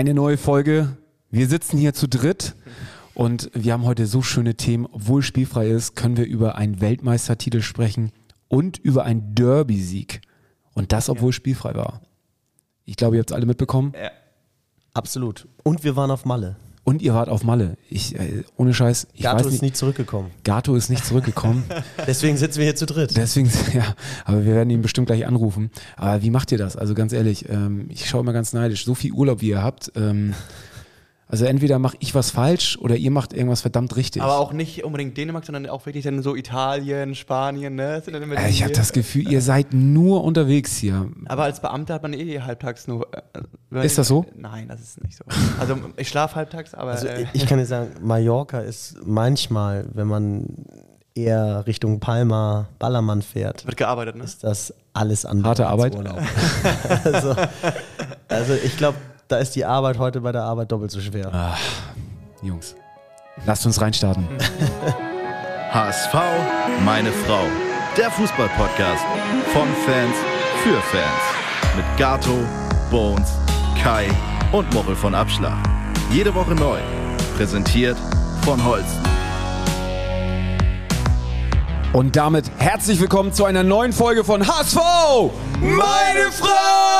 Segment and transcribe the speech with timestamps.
[0.00, 0.96] Eine neue Folge.
[1.30, 2.54] Wir sitzen hier zu dritt
[3.12, 4.86] und wir haben heute so schöne Themen.
[4.90, 8.10] Obwohl spielfrei ist, können wir über einen Weltmeistertitel sprechen
[8.48, 10.22] und über einen Derby-Sieg.
[10.72, 12.00] Und das, obwohl spielfrei war.
[12.86, 13.92] Ich glaube, ihr habt es alle mitbekommen.
[13.94, 14.10] Ja.
[14.94, 15.46] Absolut.
[15.64, 16.56] Und wir waren auf Malle.
[16.90, 17.76] Und ihr wart auf Malle.
[17.88, 19.62] Ich, äh, ohne Scheiß, ich Gato weiß ist nicht.
[19.62, 20.32] nie zurückgekommen.
[20.42, 21.62] Gato ist nicht zurückgekommen.
[22.08, 23.16] Deswegen sitzen wir hier zu dritt.
[23.16, 23.94] Deswegen, ja,
[24.24, 25.70] aber wir werden ihn bestimmt gleich anrufen.
[25.96, 26.74] Aber wie macht ihr das?
[26.74, 28.84] Also ganz ehrlich, ähm, ich schaue immer ganz neidisch.
[28.84, 29.92] So viel Urlaub, wie ihr habt.
[29.94, 30.34] Ähm,
[31.30, 34.20] also entweder mache ich was falsch oder ihr macht irgendwas verdammt richtig.
[34.20, 38.00] Aber auch nicht unbedingt Dänemark, sondern auch wirklich dann so Italien, Spanien, ne?
[38.00, 41.08] Sind dann immer äh, die ich habe das Gefühl, ihr seid nur unterwegs hier.
[41.26, 43.06] Aber als Beamter hat man eh halbtags nur.
[43.72, 44.26] Äh, Ist das so?
[44.36, 45.24] Nein, das ist nicht so.
[45.60, 46.92] Also ich schlafe halbtags, aber.
[46.92, 50.46] Also äh, ich kann dir sagen, Mallorca ist manchmal, wenn man
[51.14, 54.24] eher Richtung Palma, Ballermann fährt, wird gearbeitet, ne?
[54.24, 55.48] ist das alles andere.
[55.48, 55.96] Harte als Arbeit?
[55.96, 56.18] Urlaub.
[57.04, 57.36] also,
[58.28, 58.96] also ich glaube,
[59.30, 61.32] da ist die Arbeit heute bei der Arbeit doppelt so schwer.
[61.32, 61.56] Ah,
[62.42, 62.74] Jungs,
[63.46, 64.26] lasst uns reinstarten.
[65.72, 66.14] HSV,
[66.84, 67.44] meine Frau.
[67.96, 69.04] Der Fußballpodcast
[69.52, 70.16] von Fans
[70.62, 71.76] für Fans.
[71.76, 72.38] Mit Gato,
[72.90, 73.30] Bones,
[73.80, 74.08] Kai
[74.52, 75.58] und Mochel von Abschlag.
[76.10, 76.78] Jede Woche neu.
[77.36, 77.96] Präsentiert
[78.42, 79.02] von Holsten.
[81.92, 84.78] Und damit herzlich willkommen zu einer neuen Folge von HSV,
[85.60, 86.99] meine Frau!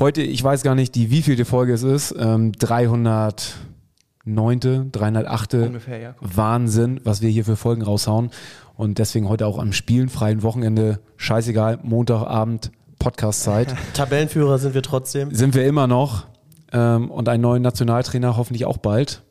[0.00, 5.54] Heute, ich weiß gar nicht, die wievielte Folge es ist, ähm, 309., 308.
[5.54, 6.14] Ungefähr, ja.
[6.22, 8.30] Wahnsinn, was wir hier für Folgen raushauen.
[8.76, 15.34] Und deswegen heute auch am spielenfreien Wochenende, scheißegal, Montagabend, Podcastzeit, Tabellenführer sind wir trotzdem.
[15.34, 16.28] sind wir immer noch.
[16.72, 19.22] Ähm, und einen neuen Nationaltrainer hoffentlich auch bald.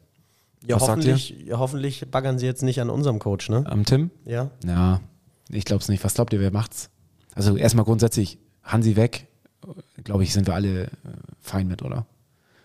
[0.68, 1.14] Ja, Was sagt ihr?
[1.14, 3.64] hoffentlich, hoffentlich baggern sie jetzt nicht an unserem Coach, ne?
[3.66, 4.12] Am Tim?
[4.24, 4.52] Ja.
[4.64, 5.00] Ja,
[5.50, 6.04] ich glaube es nicht.
[6.04, 6.92] Was glaubt ihr, wer macht's?
[7.34, 9.29] Also erstmal grundsätzlich, Hansi weg,
[10.04, 10.88] glaube ich, sind wir alle äh,
[11.40, 12.06] fein mit, oder?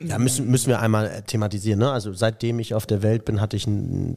[0.00, 1.78] Ja, müssen, müssen wir einmal äh, thematisieren.
[1.78, 1.90] Ne?
[1.90, 3.66] Also seitdem ich auf der Welt bin, hatte ich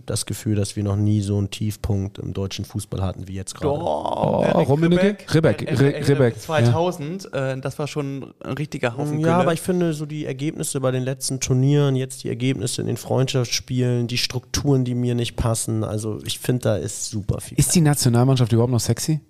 [0.07, 3.53] das Gefühl, dass wir noch nie so einen Tiefpunkt im deutschen Fußball hatten wie jetzt
[3.55, 3.80] gerade.
[3.80, 5.17] Oh, Rummenigge?
[5.33, 9.27] Ribbeck, Äh, äh, Ri- äh, Ribbeck, 2000, äh, das war schon ein richtiger Haufen Ja,
[9.27, 9.36] Gülle.
[9.36, 12.97] aber ich finde so die Ergebnisse bei den letzten Turnieren, jetzt die Ergebnisse in den
[12.97, 17.58] Freundschaftsspielen, die Strukturen, die mir nicht passen, also ich finde, da ist super viel.
[17.59, 19.21] Ist die Nationalmannschaft überhaupt noch sexy?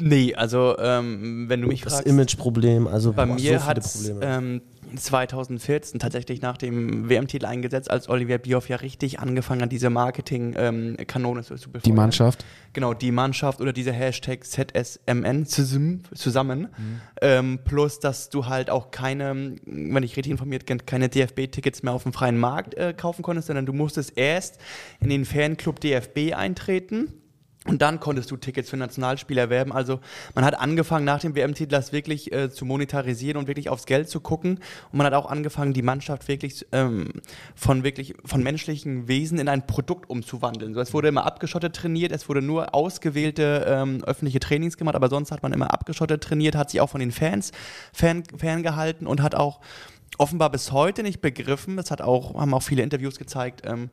[0.00, 3.80] Nee, also ähm, wenn du mich das fragst, Imageproblem, also bei boah, mir so hat
[4.20, 4.62] ähm,
[4.96, 11.42] 2014 tatsächlich nach dem WM-Titel eingesetzt, als Oliver Bierhoff ja richtig angefangen hat, diese Marketing-Kanone
[11.42, 11.82] zu, zu befeuern.
[11.84, 12.44] Die Mannschaft?
[12.72, 16.68] Genau, die Mannschaft oder diese Hashtag ZSMN zusammen, zusammen.
[17.20, 21.92] Ähm, plus, dass du halt auch keine, wenn ich richtig informiert bin, keine DFB-Tickets mehr
[21.92, 24.58] auf dem freien Markt äh, kaufen konntest, sondern du musstest erst
[25.00, 27.12] in den Fanclub DFB eintreten.
[27.68, 29.72] Und dann konntest du Tickets für Nationalspieler erwerben.
[29.72, 30.00] Also
[30.34, 34.08] man hat angefangen, nach dem WM-Titel das wirklich äh, zu monetarisieren und wirklich aufs Geld
[34.08, 34.60] zu gucken.
[34.90, 37.08] Und man hat auch angefangen, die Mannschaft wirklich ähm,
[37.54, 40.72] von wirklich von menschlichen Wesen in ein Produkt umzuwandeln.
[40.72, 45.10] So, es wurde immer abgeschottet trainiert, es wurde nur ausgewählte ähm, öffentliche Trainings gemacht, aber
[45.10, 47.52] sonst hat man immer abgeschottet trainiert, hat sich auch von den Fans
[47.92, 49.60] fan, ferngehalten und hat auch
[50.16, 53.90] offenbar bis heute nicht begriffen, das hat auch, haben auch viele Interviews gezeigt, ähm,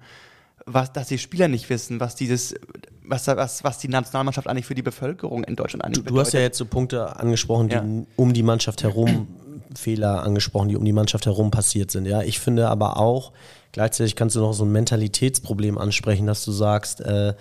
[0.66, 2.56] was, dass die Spieler nicht wissen, was dieses,
[3.04, 6.34] was, was, was die Nationalmannschaft eigentlich für die Bevölkerung in Deutschland eigentlich Du, du hast
[6.34, 7.86] ja jetzt so Punkte angesprochen, die Ja.
[8.16, 9.28] um die Mannschaft herum,
[9.76, 12.06] Fehler angesprochen, die um die Mannschaft herum passiert sind.
[12.06, 13.32] Ja, ich finde aber auch,
[13.74, 17.34] gleichzeitig kannst du noch so ein Mentalitätsproblem ansprechen, dass du sagst, äh,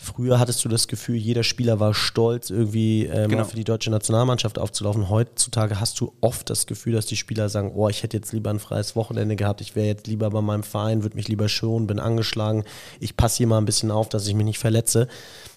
[0.00, 3.44] früher hattest du das Gefühl, jeder Spieler war stolz, irgendwie äh, Genau.
[3.44, 5.08] für die deutsche Nationalmannschaft aufzulaufen.
[5.10, 8.50] Heutzutage hast du oft das Gefühl, dass die Spieler sagen, oh, ich hätte jetzt lieber
[8.50, 11.86] ein freies Wochenende gehabt, ich wäre jetzt lieber bei meinem Verein, würde mich lieber schonen,
[11.86, 12.64] bin angeschlagen,
[12.98, 15.08] ich passe hier mal ein bisschen auf, dass ich mich nicht verletze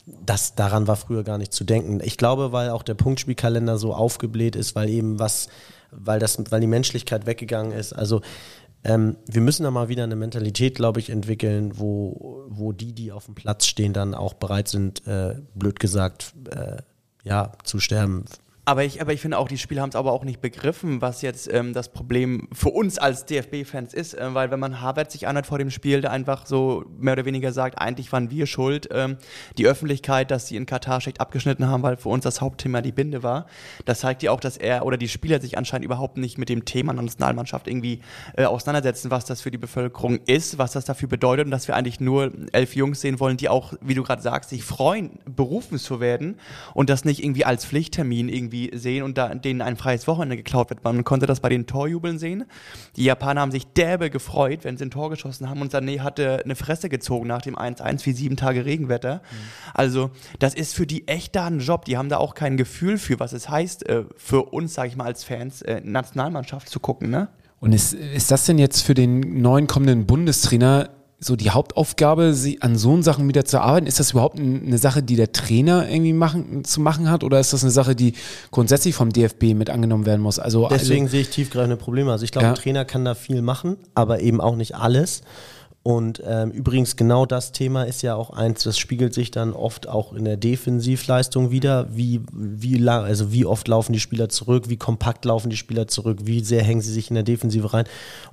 [0.06, 2.02] das daran war früher gar nicht zu denken.
[2.04, 5.48] Ich glaube, weil auch der Punktspielkalender so aufgebläht ist, weil eben was,
[5.92, 7.94] weil das, weil die Menschlichkeit weggegangen ist.
[7.94, 8.22] Also
[8.84, 13.12] ähm, wir müssen da mal wieder eine Mentalität, glaube ich, entwickeln, wo, wo die, die
[13.12, 16.78] auf dem Platz stehen, dann auch bereit sind, äh, blöd gesagt, äh,
[17.24, 18.26] ja, zu sterben.
[18.66, 21.22] Aber ich, aber ich finde auch, die Spieler haben es aber auch nicht begriffen, was
[21.22, 24.14] jetzt ähm, das Problem für uns als DFB-Fans ist.
[24.14, 27.26] Äh, weil wenn man Harvard sich anhört vor dem Spiel, der einfach so mehr oder
[27.26, 28.88] weniger sagt, eigentlich waren wir schuld.
[28.94, 29.18] Ähm,
[29.58, 32.94] die Öffentlichkeit, dass sie in Katar schlecht abgeschnitten haben, weil für uns das Hauptthema die
[32.94, 33.48] Binde war.
[33.84, 36.64] Das zeigt ja auch, dass er oder die Spieler sich anscheinend überhaupt nicht mit dem
[36.64, 38.00] Thema Nationalmannschaft irgendwie
[38.38, 41.76] äh, auseinandersetzen, was das für die Bevölkerung ist, was das dafür bedeutet und dass wir
[41.76, 45.78] eigentlich nur elf Jungs sehen wollen, die auch, wie du gerade sagst, sich freuen, berufen
[45.80, 46.38] zu werden
[46.74, 50.38] und das nicht irgendwie als Pflichttermin irgendwie irgendwie sehen und da, denen ein freies Wochenende
[50.38, 50.84] geklaut wird.
[50.84, 52.46] Man konnte das bei den Torjubeln sehen.
[52.96, 56.42] Die Japaner haben sich derbe gefreut, wenn sie ein Tor geschossen haben und Sané hatte
[56.44, 59.16] eine Fresse gezogen nach dem 1-1 wie sieben Tage Regenwetter.
[59.16, 59.72] Mhm.
[59.74, 61.86] Also das ist für die echt da ein Job.
[61.86, 64.96] Die haben da auch kein Gefühl für, was es heißt, äh, für uns, sage ich
[64.96, 67.10] mal, als Fans, äh, Nationalmannschaft zu gucken.
[67.10, 67.30] Ne?
[67.60, 70.90] Und ist, ist das denn jetzt für den neuen kommenden Bundestrainer
[71.24, 73.88] so die Hauptaufgabe, sie an so Sachen wieder zu arbeiten?
[73.88, 77.24] Ist das überhaupt eine Sache, die der Trainer irgendwie machen, zu machen hat?
[77.24, 78.14] Oder ist das eine Sache, die
[78.52, 80.40] grundsätzlich vom DFB mit angenommen werden muss?
[80.40, 82.12] Also, Deswegen also, sehe ich tiefgreifende Probleme.
[82.12, 82.52] Also ich glaube, ja.
[82.52, 85.22] ein Trainer kann da viel machen, aber eben auch nicht alles.
[85.84, 89.90] Und ähm, übrigens genau das Thema ist ja auch eins, das spiegelt sich dann oft
[89.90, 91.94] auch in der Defensivleistung wieder.
[91.94, 95.90] Wie, wie lang, also wie oft laufen die Spieler zurück, wie kompakt laufen die Spieler
[95.90, 97.84] zurück, wie sehr hängen sie sich in der Defensive rein.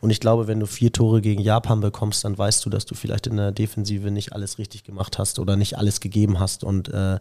[0.01, 2.95] Und ich glaube, wenn du vier Tore gegen Japan bekommst, dann weißt du, dass du
[2.95, 6.63] vielleicht in der Defensive nicht alles richtig gemacht hast oder nicht alles gegeben hast.
[6.63, 7.19] Und äh,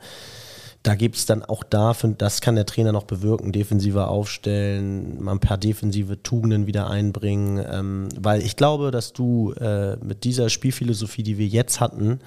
[0.83, 5.33] da gibt es dann auch da, das kann der Trainer noch bewirken, defensiver aufstellen, mal
[5.33, 10.49] ein paar defensive Tugenden wieder einbringen, ähm, weil ich glaube, dass du äh, mit dieser
[10.49, 12.19] Spielphilosophie, die wir jetzt hatten,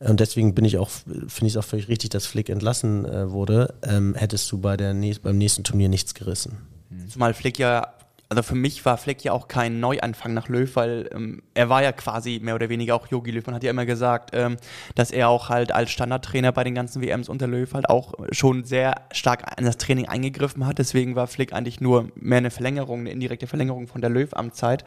[0.00, 3.30] und deswegen bin ich auch, finde ich es auch völlig richtig, dass Flick entlassen äh,
[3.30, 6.58] wurde, ähm, hättest du bei der beim nächsten Turnier nichts gerissen.
[7.08, 7.94] Zumal Flick ja
[8.36, 11.82] also für mich war Fleck ja auch kein Neuanfang nach Löw, weil ähm, er war
[11.82, 13.46] ja quasi mehr oder weniger auch Yogi Löw.
[13.46, 14.56] Man hat ja immer gesagt, ähm,
[14.96, 18.64] dass er auch halt als Standardtrainer bei den ganzen WMs unter Löw halt auch schon
[18.64, 20.78] sehr stark in das Training eingegriffen hat.
[20.78, 24.84] Deswegen war Flick eigentlich nur mehr eine Verlängerung, eine indirekte Verlängerung von der Löw-Amtszeit.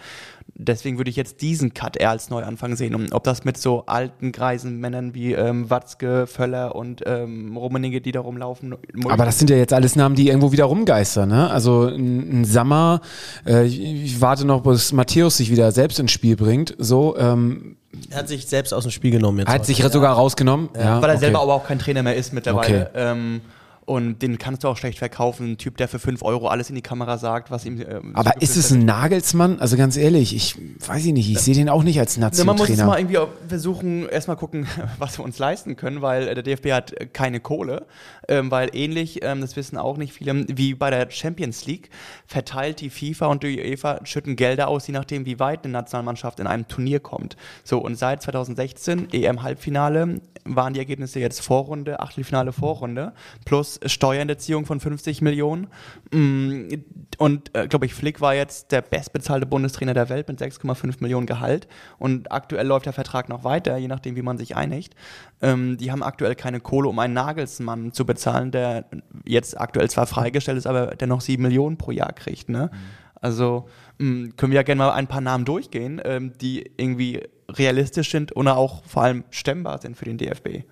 [0.53, 2.95] Deswegen würde ich jetzt diesen Cut eher als Neuanfang sehen.
[2.95, 8.01] Und ob das mit so alten greisen Männern wie ähm, Watzke, Völler und ähm, Rummenigge,
[8.01, 8.75] die da rumlaufen.
[9.07, 11.29] Aber das sind ja jetzt alles Namen, die irgendwo wieder rumgeistern.
[11.29, 11.49] Ne?
[11.49, 13.01] Also ein, ein Sammer
[13.45, 16.75] äh, ich, ich, warte noch, bis Matthäus sich wieder selbst ins Spiel bringt.
[16.77, 17.77] So, ähm,
[18.09, 19.49] er hat sich selbst aus dem Spiel genommen jetzt.
[19.49, 19.89] Hat sich ja.
[19.89, 20.69] sogar rausgenommen.
[20.75, 21.01] Ja.
[21.01, 21.19] Weil er okay.
[21.19, 22.89] selber aber auch kein Trainer mehr ist mittlerweile.
[22.89, 22.91] Okay.
[22.95, 23.41] Ähm,
[23.87, 25.53] und den kannst du auch schlecht verkaufen.
[25.53, 27.79] Ein Typ, der für 5 Euro alles in die Kamera sagt, was ihm.
[27.79, 29.59] Äh, Aber so ist es ein Nagelsmann?
[29.59, 30.55] Also ganz ehrlich, ich
[30.85, 32.45] weiß ich nicht, ich sehe den auch nicht als Nationaltrainer.
[32.45, 34.67] Man muss es mal irgendwie versuchen, erstmal gucken,
[34.99, 37.85] was wir uns leisten können, weil der DFB hat keine Kohle.
[38.27, 41.89] Ähm, weil ähnlich, ähm, das wissen auch nicht viele, wie bei der Champions League,
[42.25, 46.41] verteilt die FIFA und die UEFA schütten Gelder aus, je nachdem, wie weit eine Nationalmannschaft
[46.41, 47.37] in einem Turnier kommt.
[47.63, 50.19] So, und seit 2016, EM-Halbfinale,
[50.55, 53.13] waren die Ergebnisse jetzt Vorrunde, Achtelfinale, Vorrunde,
[53.45, 55.67] plus Steuerhinterziehung von 50 Millionen.
[56.11, 56.69] Mm,
[57.17, 61.25] und äh, glaube ich, Flick war jetzt der bestbezahlte Bundestrainer der Welt mit 6,5 Millionen
[61.25, 61.67] Gehalt.
[61.99, 64.95] Und aktuell läuft der Vertrag noch weiter, je nachdem, wie man sich einigt.
[65.41, 68.85] Ähm, die haben aktuell keine Kohle, um einen Nagelsmann zu bezahlen, der
[69.25, 72.49] jetzt aktuell zwar freigestellt ist, aber der noch 7 Millionen pro Jahr kriegt.
[72.49, 72.69] Ne?
[72.71, 72.77] Mhm.
[73.21, 73.67] Also
[73.97, 78.11] mh, mm, können wir ja gerne mal ein paar Namen durchgehen, ähm, die irgendwie realistisch
[78.11, 80.63] sind oder auch vor allem stemmbar sind für den DFB.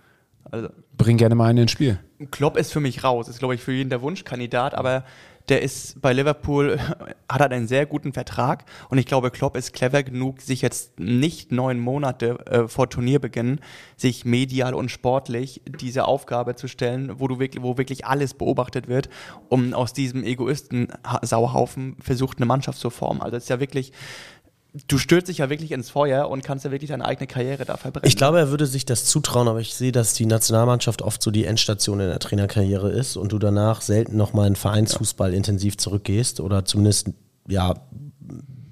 [0.52, 2.00] Also, Bring gerne mal einen ins Spiel.
[2.32, 5.04] Klopp ist für mich raus, ist glaube ich für jeden der Wunschkandidat, aber
[5.50, 6.80] der ist bei Liverpool,
[7.30, 11.00] hat halt einen sehr guten Vertrag und ich glaube, Klopp ist clever genug, sich jetzt
[11.00, 13.60] nicht neun Monate äh, vor Turnierbeginn
[13.96, 18.88] sich medial und sportlich diese Aufgabe zu stellen, wo du wirklich, wo wirklich alles beobachtet
[18.88, 19.10] wird,
[19.50, 23.22] um aus diesem Egoisten-Sauhaufen versucht, eine Mannschaft zu formen.
[23.22, 23.92] Also es ist ja wirklich
[24.88, 27.78] du stürzt dich ja wirklich ins Feuer und kannst ja wirklich deine eigene Karriere da
[27.78, 28.08] verbrennen.
[28.08, 31.32] Ich glaube, er würde sich das zutrauen, aber ich sehe, dass die Nationalmannschaft oft so
[31.32, 35.38] die Endstation in der Trainerkarriere ist und du danach selten nochmal in Vereinsfußball ja.
[35.38, 37.12] intensiv zurückgehst oder zumindest,
[37.48, 37.76] ja,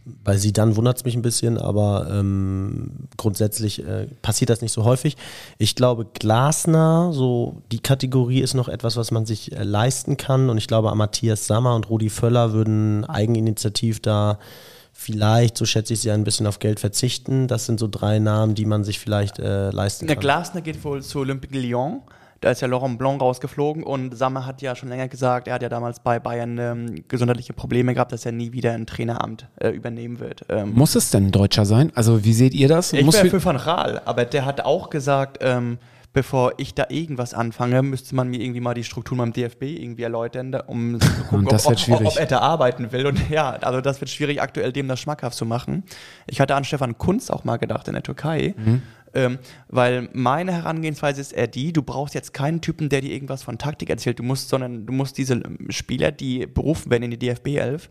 [0.06, 4.72] bei sie dann wundert es mich ein bisschen, aber ähm, grundsätzlich äh, passiert das nicht
[4.72, 5.18] so häufig.
[5.58, 10.50] Ich glaube, Glasner, so die Kategorie ist noch etwas, was man sich äh, leisten kann
[10.50, 14.40] und ich glaube, Matthias Sammer und Rudi Völler würden eigeninitiativ da
[14.94, 17.48] vielleicht, so schätze ich sie, ein bisschen auf Geld verzichten.
[17.48, 20.15] Das sind so drei Namen, die man sich vielleicht äh, leisten kann.
[20.15, 22.01] Der Glasner geht wohl zu Olympique Lyon.
[22.39, 25.62] Da ist ja Laurent Blanc rausgeflogen und Sammer hat ja schon länger gesagt, er hat
[25.62, 29.70] ja damals bei Bayern ähm, gesundheitliche Probleme gehabt, dass er nie wieder ein Traineramt äh,
[29.70, 30.46] übernehmen wird.
[30.50, 31.94] Ähm, Muss es denn ein Deutscher sein?
[31.96, 32.91] Also wie seht ihr das?
[32.91, 35.77] Ich wäre für Van Raal, aber der hat auch gesagt, ähm,
[36.13, 40.03] bevor ich da irgendwas anfange, müsste man mir irgendwie mal die Strukturen beim DFB irgendwie
[40.03, 43.08] erläutern, um zu gucken, ob, ob, ob, er da arbeiten will.
[43.08, 45.84] Und ja, also das wird schwierig, aktuell dem das schmackhaft zu machen.
[46.27, 48.53] Ich hatte an Stefan Kunz auch mal gedacht in der Türkei.
[48.55, 48.82] Mhm.
[49.15, 53.43] Ähm, weil meine Herangehensweise ist eher die, du brauchst jetzt keinen Typen, der dir irgendwas
[53.43, 57.20] von Taktik erzählt, du musst, sondern du musst diese Spieler, die berufen werden in die
[57.20, 57.89] DFB 11,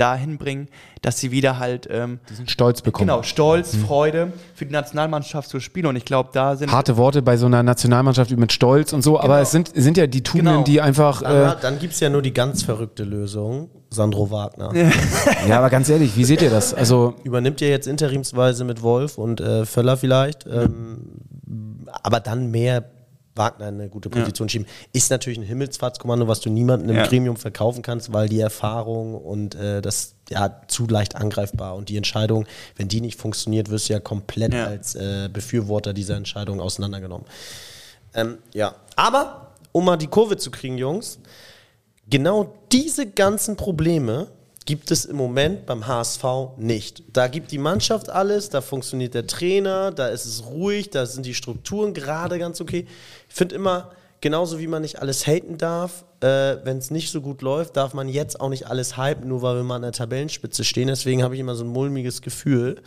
[0.00, 0.68] dahin bringen,
[1.02, 3.08] dass sie wieder halt ähm, diesen Stolz bekommen.
[3.08, 3.84] Genau, Stolz, mhm.
[3.84, 5.86] Freude für die Nationalmannschaft zu spielen.
[5.86, 9.12] Und ich glaube, da sind harte Worte bei so einer Nationalmannschaft mit Stolz und so,
[9.12, 9.24] genau.
[9.24, 10.64] aber es sind, sind ja die Tugenden, genau.
[10.64, 11.22] die einfach.
[11.22, 13.70] Dann, äh, dann gibt es ja nur die ganz verrückte Lösung.
[13.92, 14.72] Sandro Wagner.
[15.48, 16.72] ja, aber ganz ehrlich, wie seht ihr das?
[16.72, 21.18] Also übernimmt ihr jetzt interimsweise mit Wolf und äh, Völler vielleicht, ähm,
[22.04, 22.84] aber dann mehr
[23.36, 24.66] Wagner in eine gute Position schieben.
[24.92, 27.06] Ist natürlich ein Himmelsfahrtskommando, was du niemandem im Ja.
[27.06, 31.96] Gremium verkaufen kannst, weil die Erfahrung und äh, das ja zu leicht angreifbar und die
[31.96, 32.46] Entscheidung,
[32.76, 34.66] wenn die nicht funktioniert, wirst du ja komplett Ja.
[34.66, 37.26] als äh, Befürworter dieser Entscheidung auseinandergenommen.
[38.14, 41.20] Ähm, ja, aber um mal die Kurve zu kriegen, Jungs,
[42.08, 44.26] genau diese ganzen Probleme
[44.70, 46.24] gibt es im Moment beim HSV
[46.56, 47.02] nicht.
[47.12, 51.26] Da gibt die Mannschaft alles, da funktioniert der Trainer, da ist es ruhig, da sind
[51.26, 52.86] die Strukturen gerade ganz okay.
[53.28, 57.20] Ich finde immer, genauso wie man nicht alles haten darf, äh, wenn es nicht so
[57.20, 59.90] gut läuft, darf man jetzt auch nicht alles hypen, nur weil wir mal an der
[59.90, 60.86] Tabellenspitze stehen.
[60.86, 62.80] Deswegen habe ich immer so ein mulmiges Gefühl.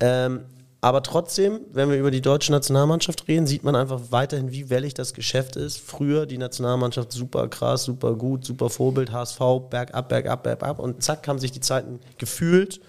[0.00, 0.40] Ähm,
[0.84, 4.92] aber trotzdem, wenn wir über die deutsche Nationalmannschaft reden, sieht man einfach weiterhin, wie wellig
[4.92, 5.78] das Geschäft ist.
[5.78, 9.38] Früher die Nationalmannschaft super krass, super gut, super Vorbild, HSV,
[9.70, 10.78] bergab, bergab, bergab.
[10.78, 12.82] Und zack, haben sich die Zeiten gefühlt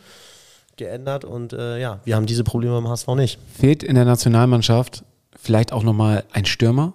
[0.75, 1.23] geändert.
[1.23, 3.39] Und äh, ja, wir haben diese Probleme beim HSV nicht.
[3.57, 5.05] Fehlt in der Nationalmannschaft
[5.41, 6.91] vielleicht auch nochmal ein Stürmer?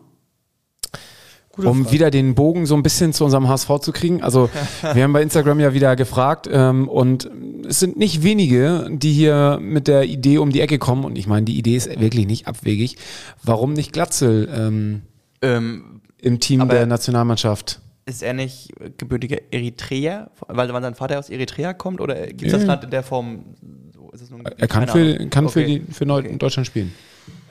[1.57, 4.23] Um wieder den Bogen so ein bisschen zu unserem HSV zu kriegen.
[4.23, 4.49] Also
[4.95, 7.31] wir haben bei Instagram ja wieder gefragt ähm, und
[7.69, 11.27] es sind nicht wenige, die hier mit der Idee um die Ecke kommen und ich
[11.27, 12.97] meine, die Idee ist wirklich nicht abwegig.
[13.43, 15.03] Warum nicht Glatzel ähm,
[15.43, 17.81] Ähm, im Team der Nationalmannschaft?
[18.07, 22.01] ist er nicht gebürtiger Eritreer, weil, weil sein Vater aus Eritrea kommt?
[22.01, 22.65] Oder gibt es das.
[22.65, 23.45] Land in der Form?
[23.95, 25.83] So ist es nun, Er kann für, kann für, Okay.
[25.87, 26.37] die, für Okay.
[26.37, 26.93] Deutschland spielen.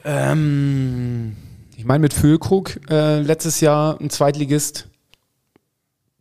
[0.04, 1.36] Ähm,
[1.80, 4.90] Ich meine, mit Füllkrug äh, letztes Jahr ein Zweitligist,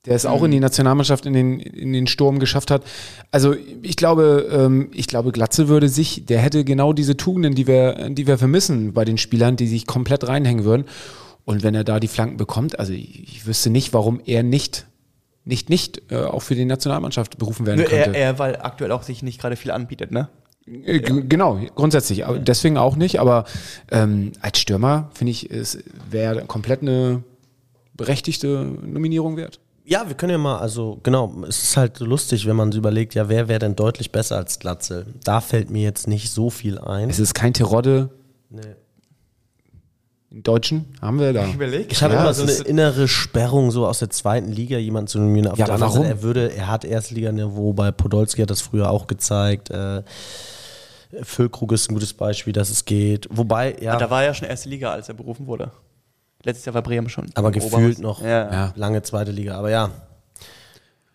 [0.06, 2.84] der es auch in die Nationalmannschaft in den, in den Sturm geschafft hat.
[3.32, 7.66] Also ich glaube, ähm, ich glaube, Glatze würde sich, der hätte genau diese Tugenden, die
[7.66, 10.84] wir, die wir vermissen bei den Spielern, die sich komplett reinhängen würden.
[11.44, 14.86] Und wenn er da die Flanken bekommt, also ich, ich wüsste nicht, warum er nicht,
[15.44, 18.10] nicht, nicht äh, auch für die Nationalmannschaft berufen werden nur könnte.
[18.10, 20.28] er, er, weil aktuell auch sich nicht gerade viel anbietet, ne?
[20.84, 22.26] Äh, g- Genau, grundsätzlich.
[22.26, 23.20] Aber deswegen auch nicht.
[23.20, 23.44] Aber
[23.90, 25.78] ähm, als Stürmer finde ich, es
[26.10, 27.22] wäre komplett eine
[27.94, 29.60] berechtigte Nominierung wert.
[29.84, 33.14] Ja, wir können ja mal, also genau, es ist halt lustig, wenn man so überlegt,
[33.14, 35.06] ja, wer wäre denn deutlich besser als Glatzel?
[35.25, 37.08] Da fällt mir jetzt nicht so viel ein.
[37.08, 38.10] Es ist kein Terodde.
[38.50, 38.60] Nee.
[40.30, 41.46] Den Deutschen haben wir da.
[41.50, 41.90] Überleg.
[41.90, 45.18] Ich habe Ja, immer so eine innere Sperrung so aus der zweiten Liga, jemand zu
[45.20, 45.48] nominieren.
[45.52, 46.06] Auf Ja, der aber anderen warum?
[46.06, 49.70] Seite, er würde, er hat Erstliganiveau, bei Podolski hat das früher auch gezeigt.
[49.70, 50.02] Äh,
[51.22, 53.26] Füllkrug ist ein gutes Beispiel, dass es geht.
[53.30, 55.70] Wobei, ja, Da war er ja schon erste Liga, als er berufen wurde.
[56.44, 57.26] Letztes Jahr war Bremen schon.
[57.34, 57.98] aber gefühlt Oberhaus.
[57.98, 58.52] noch Ja.
[58.52, 58.72] Ja.
[58.76, 59.56] lange zweite Liga.
[59.58, 59.90] Aber ja,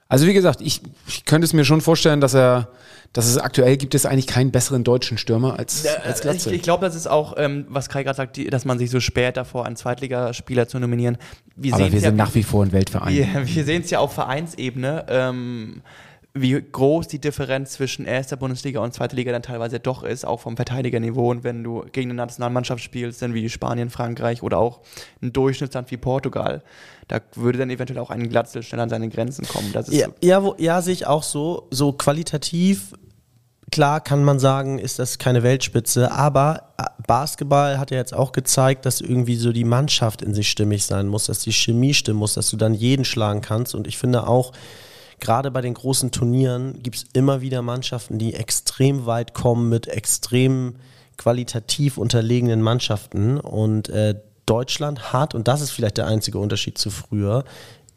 [0.09, 2.67] Also wie gesagt, ich, ich könnte es mir schon vorstellen, dass er,
[3.13, 6.53] dass es aktuell gibt es eigentlich keinen besseren deutschen Stürmer als, Ja, als ich Glatze.
[6.53, 8.99] ich glaube, das ist auch, ähm, was Kai gerade sagt, die, dass man sich so
[8.99, 11.17] spät davor, einen Zweitligaspieler zu nominieren.
[11.55, 13.13] Wir Aber wir ja, sind nach wie vor ein Weltverein.
[13.13, 15.81] Wir, wir sehen es ja auf Vereinsebene, ähm,
[16.35, 20.39] wie groß die Differenz zwischen erster Bundesliga und zweiter Liga dann teilweise doch ist, auch
[20.39, 21.29] vom Verteidigerniveau.
[21.29, 24.81] Und wenn du gegen eine Nationalmannschaft spielst, dann wie Spanien, Frankreich oder auch
[25.21, 26.63] ein Durchschnittsland wie Portugal,
[27.07, 29.71] da würde dann eventuell auch ein Glatzel schnell an seine Grenzen kommen.
[29.73, 31.67] Das ist Ja, ja, wo, ja sehe ich auch so.
[31.69, 32.95] So qualitativ,
[33.71, 38.31] klar kann man sagen, ist das keine Weltspitze, aber äh, Basketball hat ja jetzt auch
[38.31, 42.17] gezeigt, dass irgendwie so die Mannschaft in sich stimmig sein muss, dass die Chemie stimmen
[42.17, 43.75] muss, dass du dann jeden schlagen kannst.
[43.75, 44.51] Und ich finde auch,
[45.19, 49.87] gerade bei den großen Turnieren gibt es immer wieder Mannschaften, die extrem weit kommen mit
[49.87, 50.75] extrem
[51.17, 53.39] qualitativ unterlegenen Mannschaften.
[53.39, 54.15] Und äh,
[54.45, 57.45] Deutschland hat, und das ist vielleicht der einzige Unterschied zu früher,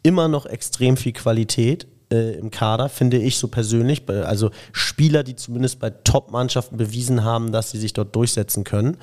[0.03, 4.03] immer noch extrem viel Qualität äh, im Kader, finde ich so persönlich.
[4.07, 8.97] Also Spieler, die zumindest bei Top-Mannschaften bewiesen haben, dass sie sich dort durchsetzen können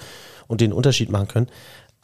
[0.47, 1.47] und den Unterschied machen können.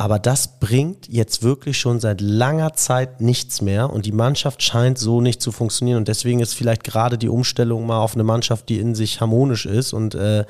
[0.00, 4.96] Aber das bringt jetzt wirklich schon seit langer Zeit nichts mehr und die Mannschaft scheint
[4.96, 5.98] so nicht zu funktionieren.
[5.98, 9.66] Und deswegen ist vielleicht gerade die Umstellung mal auf eine Mannschaft, die in sich harmonisch
[9.66, 10.46] ist und äh,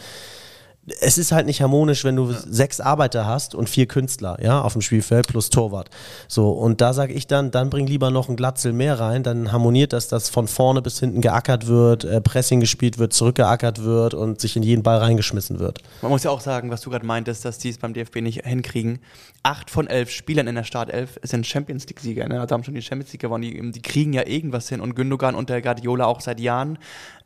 [1.01, 4.73] es ist halt nicht harmonisch, wenn du sechs Arbeiter hast und vier Künstler, ja, auf
[4.73, 5.91] dem Spielfeld plus Torwart.
[6.27, 9.53] So, und da sage ich dann, dann bring lieber noch ein Glatzel mehr rein, dann
[9.53, 14.15] harmoniert das, dass von vorne bis hinten geackert wird, äh, Pressing gespielt wird, zurückgeackert wird
[14.15, 15.81] und sich in jeden Ball reingeschmissen wird.
[16.01, 18.47] Man muss ja auch sagen, was du gerade meintest, dass die es beim DFB nicht
[18.47, 19.01] hinkriegen.
[19.43, 22.29] Acht von elf Spielern in der Startelf sind Champions League-Sieger.
[22.29, 22.41] Ne?
[22.41, 23.43] Also haben schon die Champions League gewonnen.
[23.43, 24.81] Die, die kriegen ja irgendwas hin.
[24.81, 26.79] Und Gündogan und der Guardiola auch seit Jahren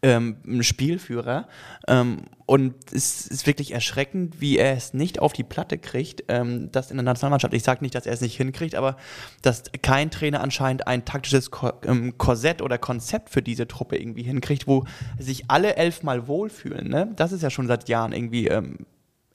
[0.04, 1.49] ähm, Spielführer.
[1.88, 6.70] Ähm, und es ist wirklich erschreckend, wie er es nicht auf die Platte kriegt, ähm,
[6.70, 7.54] das in der Nationalmannschaft.
[7.54, 8.99] Ich sage nicht, dass er es nicht hinkriegt, aber
[9.40, 14.23] dass kein Trainer anscheinend ein taktisches Ko ähm, Korsett oder Konzept für diese Truppe irgendwie
[14.23, 14.84] hinkriegt, wo
[15.18, 16.88] sich alle elfmal wohlfühlen.
[16.88, 17.11] Ne?
[17.16, 18.80] Das ist ja schon seit Jahren irgendwie ähm,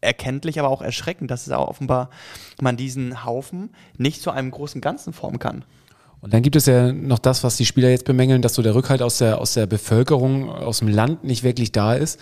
[0.02, 2.12] erkenntlich, aber auch erschreckend, dass es auch offenbar
[2.62, 5.66] man diesen Haufen nicht zu einem großen Ganzen formen kann.
[6.22, 8.76] Und dann gibt es ja noch das, was die Spieler jetzt bemängeln, dass so der
[8.76, 12.20] Rückhalt aus der, aus der Bevölkerung, aus dem Land nicht wirklich da ist.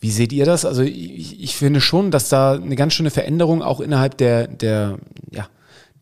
[0.00, 0.64] Wie seht ihr das?
[0.64, 4.98] Also ich, ich finde schon, dass da eine ganz schöne Veränderung auch innerhalb der, der,
[5.30, 5.48] ja,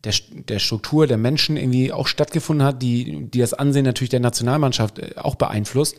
[0.03, 4.19] der, der Struktur der Menschen irgendwie auch stattgefunden hat, die, die das Ansehen natürlich der
[4.19, 5.97] Nationalmannschaft äh, auch beeinflusst.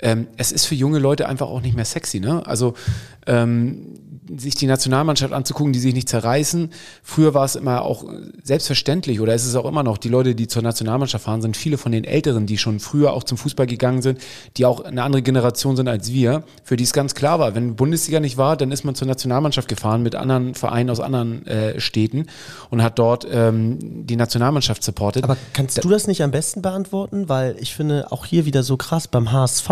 [0.00, 2.20] Ähm, es ist für junge Leute einfach auch nicht mehr sexy.
[2.20, 2.46] Ne?
[2.46, 2.74] Also
[3.26, 3.98] ähm,
[4.36, 6.70] sich die Nationalmannschaft anzugucken, die sich nicht zerreißen.
[7.02, 8.04] Früher war es immer auch
[8.42, 11.78] selbstverständlich oder ist es auch immer noch, die Leute, die zur Nationalmannschaft fahren, sind viele
[11.78, 14.20] von den Älteren, die schon früher auch zum Fußball gegangen sind,
[14.56, 17.76] die auch eine andere Generation sind als wir, für die es ganz klar war, wenn
[17.76, 21.80] Bundesliga nicht war, dann ist man zur Nationalmannschaft gefahren mit anderen Vereinen aus anderen äh,
[21.80, 22.26] Städten
[22.70, 25.24] und hat dort ähm, die Nationalmannschaft supportet.
[25.24, 27.28] Aber kannst du das nicht am besten beantworten?
[27.28, 29.70] Weil ich finde auch hier wieder so krass beim HSV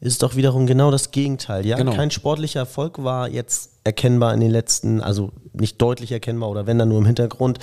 [0.00, 1.64] ist es doch wiederum genau das Gegenteil.
[1.64, 1.94] Ja, Genau.
[1.94, 6.78] kein sportlicher Erfolg war jetzt erkennbar in den letzten, also nicht deutlich erkennbar oder wenn
[6.78, 7.58] dann nur im Hintergrund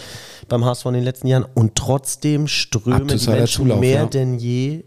[0.48, 1.46] beim HSV in den letzten Jahren.
[1.54, 4.06] Und trotzdem strömen die Menschen Zulauf, mehr ja.
[4.06, 4.84] denn je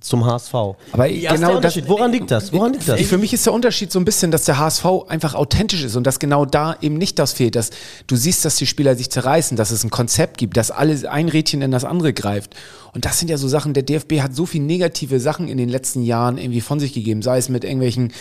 [0.00, 0.54] zum HSV.
[0.92, 1.76] Aber Ja, genau das.
[1.86, 2.52] Woran liegt das?
[2.52, 3.00] Woran liegt das?
[3.02, 6.06] Für mich ist der Unterschied so ein bisschen, dass der HSV einfach authentisch ist und
[6.06, 7.70] dass genau da eben nicht das fehlt, dass
[8.06, 11.28] du siehst, dass die Spieler sich zerreißen, dass es ein Konzept gibt, dass alles ein
[11.28, 12.54] Rädchen in das andere greift.
[12.92, 15.68] Und das sind ja so Sachen, der DFB hat so viel negative Sachen in den
[15.68, 18.12] letzten Jahren irgendwie von sich gegeben, sei es mit irgendwelchen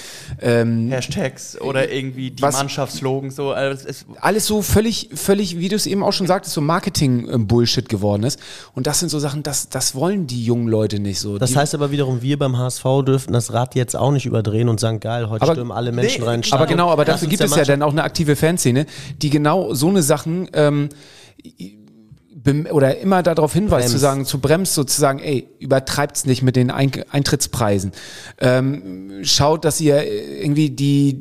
[0.41, 3.51] ähm, Hashtags oder irgendwie die Was- Mannschaftsslogans so.
[3.51, 7.89] Also es, alles so völlig, völlig, wie du es eben auch schon sagtest, so Marketing-Bullshit
[7.89, 8.39] geworden ist.
[8.75, 11.37] Und das sind so Sachen, das, das wollen die jungen Leute nicht so.
[11.37, 14.69] Das die, heißt aber wiederum, wir beim HSV dürften das Rad jetzt auch nicht überdrehen
[14.69, 16.41] und sagen, geil, heute Aber- stürmen alle Menschen Nee, rein.
[16.51, 18.85] aber genau, aber dafür gibt es ja dann auch eine aktive Fanszene,
[19.21, 20.89] die genau so eine Sachen ähm,
[22.71, 23.91] oder immer darauf hinweist, Bremst.
[23.91, 27.91] zu sagen, zu bremst sozusagen, ey, übertreibt's nicht mit den Ein Eintrittspreisen.
[28.39, 31.17] Ähm, schaut, dass ihr äh, irgendwie die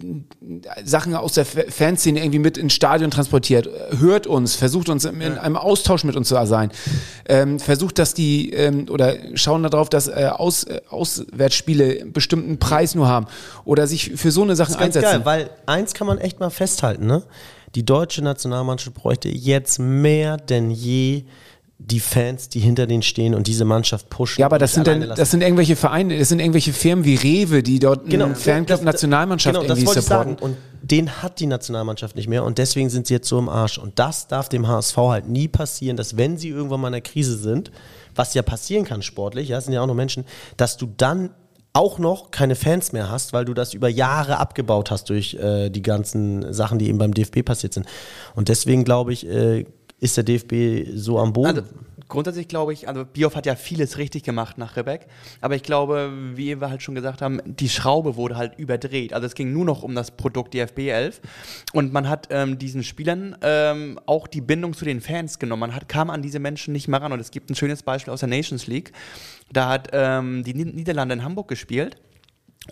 [0.84, 3.68] Sachen aus der Fa- Fanszene irgendwie mit ins Stadion transportiert.
[3.98, 6.70] Hört uns, versucht uns in, in einem Austausch mit uns zu sein.
[7.28, 12.58] Ähm, versucht, dass die ähm, oder schauen darauf, dass äh, Aus, äh, Auswärtsspiele einen bestimmten
[12.58, 13.26] Preis nur haben
[13.64, 15.25] oder sich für so eine Sachen Das ist ganz einsetzen.
[15.25, 17.22] geil, weil eins kann man echt mal festhalten, ne?
[17.75, 21.25] Die deutsche Nationalmannschaft bräuchte jetzt mehr denn je
[21.80, 24.40] die Fans, die hinter denen stehen und diese Mannschaft pushen.
[24.40, 25.18] Ja, aber das sind dann, lassen.
[25.18, 28.82] das sind irgendwelche Vereine, das sind irgendwelche Firmen wie Rewe, die dort einen Fanclub das-
[28.82, 30.37] Nationalmannschaft genau, das irgendwie ich supporten.
[30.38, 30.42] sagen.
[30.42, 33.78] Und den hat die Nationalmannschaft nicht mehr und deswegen sind sie jetzt so im Arsch.
[33.78, 37.00] Und das darf dem HSV halt nie passieren, dass wenn sie irgendwann mal in der
[37.00, 37.70] Krise sind,
[38.16, 40.25] was ja passieren kann sportlich, ja, sind ja auch noch Menschen,
[40.56, 41.30] dass du dann
[41.72, 45.70] auch noch keine Fans mehr hast, weil du das über Jahre abgebaut hast durch äh,
[45.70, 47.87] die ganzen Sachen, die eben beim DFB passiert sind.
[48.35, 49.64] Und deswegen glaube ich, äh,
[50.00, 51.48] ist der DFB so am Boden.
[51.48, 51.62] Also,
[52.09, 55.07] grundsätzlich glaube ich, also Bioff hat ja vieles richtig gemacht nach Rebeck,
[55.40, 59.12] aber ich glaube, wie wir halt schon gesagt haben, die Schraube wurde halt überdreht.
[59.12, 61.21] Also es ging nur noch um das Produkt DFB 11
[61.73, 65.61] und man hat ähm, diesen Spielern ähm, auch die Bindung zu den Fans genommen.
[65.61, 68.12] Man hat, kam an diese Menschen nicht mehr ran und es gibt ein schönes Beispiel
[68.12, 68.92] aus der Nations League.
[69.53, 71.97] Da hat ähm, die Nied- Niederlande in Hamburg gespielt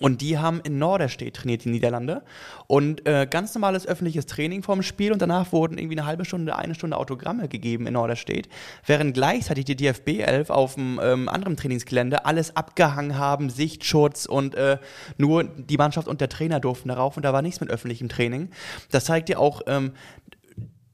[0.01, 2.23] und die haben in Norderstedt trainiert, die Niederlande.
[2.67, 6.57] Und äh, ganz normales öffentliches Training vorm Spiel und danach wurden irgendwie eine halbe Stunde,
[6.57, 8.49] eine Stunde Autogramme gegeben in Norderstedt,
[8.85, 14.55] während gleichzeitig die DFB 11 auf dem ähm, anderen Trainingsgelände alles abgehangen haben, Sichtschutz und
[14.55, 14.79] äh,
[15.17, 18.51] nur die Mannschaft und der Trainer durften darauf und da war nichts mit öffentlichem Training.
[18.91, 19.93] Das zeigt dir auch, ähm,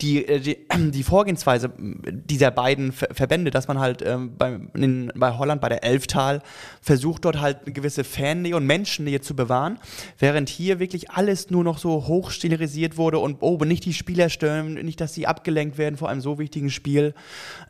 [0.03, 0.59] die, äh, die,
[0.91, 5.69] die Vorgehensweise dieser beiden Ver Verbände, dass man halt ähm, bei, in, bei Holland, bei
[5.69, 6.43] der Elftal,
[6.81, 9.79] versucht dort halt eine gewisse Fannähe und Menschennähe zu bewahren,
[10.19, 14.75] während hier wirklich alles nur noch so hochstilisiert wurde und oh, nicht die Spieler stören,
[14.75, 17.15] nicht, dass sie abgelenkt werden vor einem so wichtigen Spiel.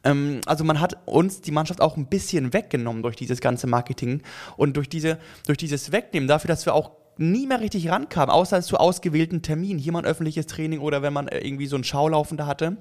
[0.04, 4.22] Ähm, also man hat uns die Mannschaft auch ein bisschen weggenommen durch dieses ganze Marketing
[4.56, 8.62] und durch, diese, durch dieses Wegnehmen dafür, dass wir auch nie mehr richtig rankam, außer
[8.62, 9.78] zu ausgewählten Terminen.
[9.78, 12.76] Hier mal ein öffentliches Training oder wenn man äh, irgendwie so ein Schaulaufen da hatte.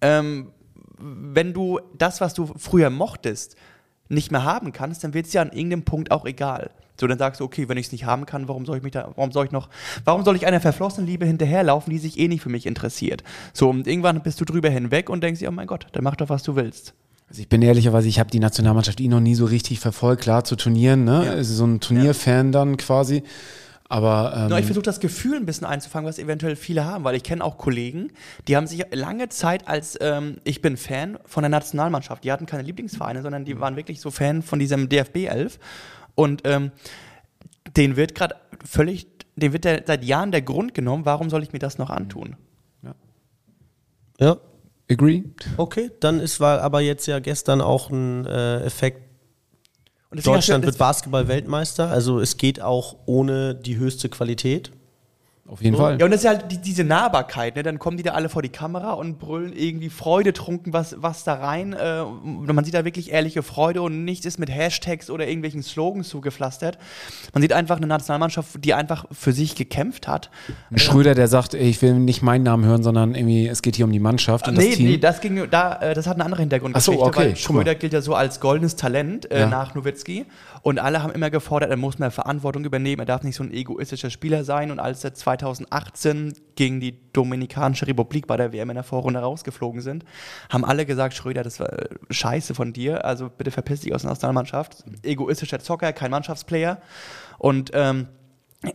[0.00, 0.52] Ähm,
[0.98, 3.56] wenn du das, was du früher mochtest,
[4.08, 6.70] nicht mehr haben kannst, dann wird es ja an irgendeinem Punkt auch egal.
[7.00, 8.92] So, dann sagst du, okay, wenn ich es nicht haben kann, warum soll ich mich
[8.92, 9.68] da, warum soll ich noch,
[10.04, 13.22] warum soll ich einer verflossenen Liebe hinterherlaufen, die sich eh nicht für mich interessiert?
[13.52, 16.16] So, und irgendwann bist du drüber hinweg und denkst dir, oh mein Gott, dann mach
[16.16, 16.94] doch, was du willst.
[17.28, 20.44] Also ich bin ehrlicherweise, ich habe die Nationalmannschaft eh noch nie so richtig verfolgt, klar
[20.44, 21.26] zu Turnieren, ne?
[21.26, 21.32] Ja.
[21.32, 23.22] Also so ein Turnierfan dann quasi.
[23.90, 27.22] Aber ähm, ich versuche das Gefühl ein bisschen einzufangen, was eventuell viele haben, weil ich
[27.22, 28.12] kenne auch Kollegen,
[28.46, 32.22] die haben sich lange Zeit als ähm, ich bin Fan von der Nationalmannschaft.
[32.24, 35.58] Die hatten keine Lieblingsvereine, sondern die waren wirklich so Fan von diesem DFB 11
[36.14, 36.70] und ähm,
[37.76, 41.52] den wird gerade völlig, den wird der, seit Jahren der Grund genommen, warum soll ich
[41.52, 42.36] mir das noch antun?
[44.20, 44.36] ja,
[44.90, 45.24] agree.
[45.56, 45.90] okay.
[46.00, 49.08] Dann ist war aber jetzt ja gestern auch ein äh, Effekt
[50.10, 54.70] Deutschland wird Basketball-Weltmeister, also es geht auch ohne die höchste Qualität.
[55.50, 55.82] Auf jeden So.
[55.82, 55.98] Fall.
[55.98, 57.62] Ja, und das ist halt die, diese Nahbarkeit, ne?
[57.62, 61.34] Dann kommen die da alle vor die Kamera und brüllen irgendwie freudetrunken was, was da
[61.34, 61.72] rein.
[61.72, 66.10] Äh, man sieht da wirklich ehrliche Freude und nichts ist mit Hashtags oder irgendwelchen Slogans
[66.10, 66.76] zugepflastert.
[67.32, 70.30] Man sieht einfach eine Nationalmannschaft, die einfach für sich gekämpft hat.
[70.70, 73.86] Ein Schröder, der sagt, ich will nicht meinen Namen hören, sondern irgendwie, es geht hier
[73.86, 74.86] um die Mannschaft und nee, das Team.
[74.86, 76.76] nee, das ging da, äh, das hat einen anderen Hintergrund.
[76.76, 77.36] Ach so, okay, weil.
[77.36, 79.46] Schröder gilt ja so als goldenes Talent äh, Ja.
[79.48, 80.26] nach Nowitzki
[80.68, 83.50] und alle haben immer gefordert, er muss mehr Verantwortung übernehmen, er darf nicht so ein
[83.50, 88.74] egoistischer Spieler sein und als er 2018 gegen die Dominikanische Republik bei der WM in
[88.74, 90.04] der Vorrunde rausgeflogen sind,
[90.50, 94.02] haben alle gesagt, Schröder, das war äh, scheiße von dir, also bitte verpiss dich aus
[94.02, 94.84] der Nationalmannschaft.
[95.02, 96.82] Egoistischer Zocker, kein Mannschaftsplayer
[97.38, 98.08] und ähm,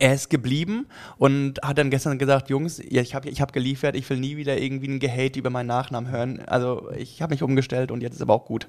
[0.00, 4.10] er ist geblieben und hat dann gestern gesagt, Jungs, ich habe ich hab geliefert, ich
[4.10, 6.42] will nie wieder irgendwie ein Gehate über meinen Nachnamen hören.
[6.46, 8.68] Also ich habe mich umgestellt und jetzt ist aber auch gut.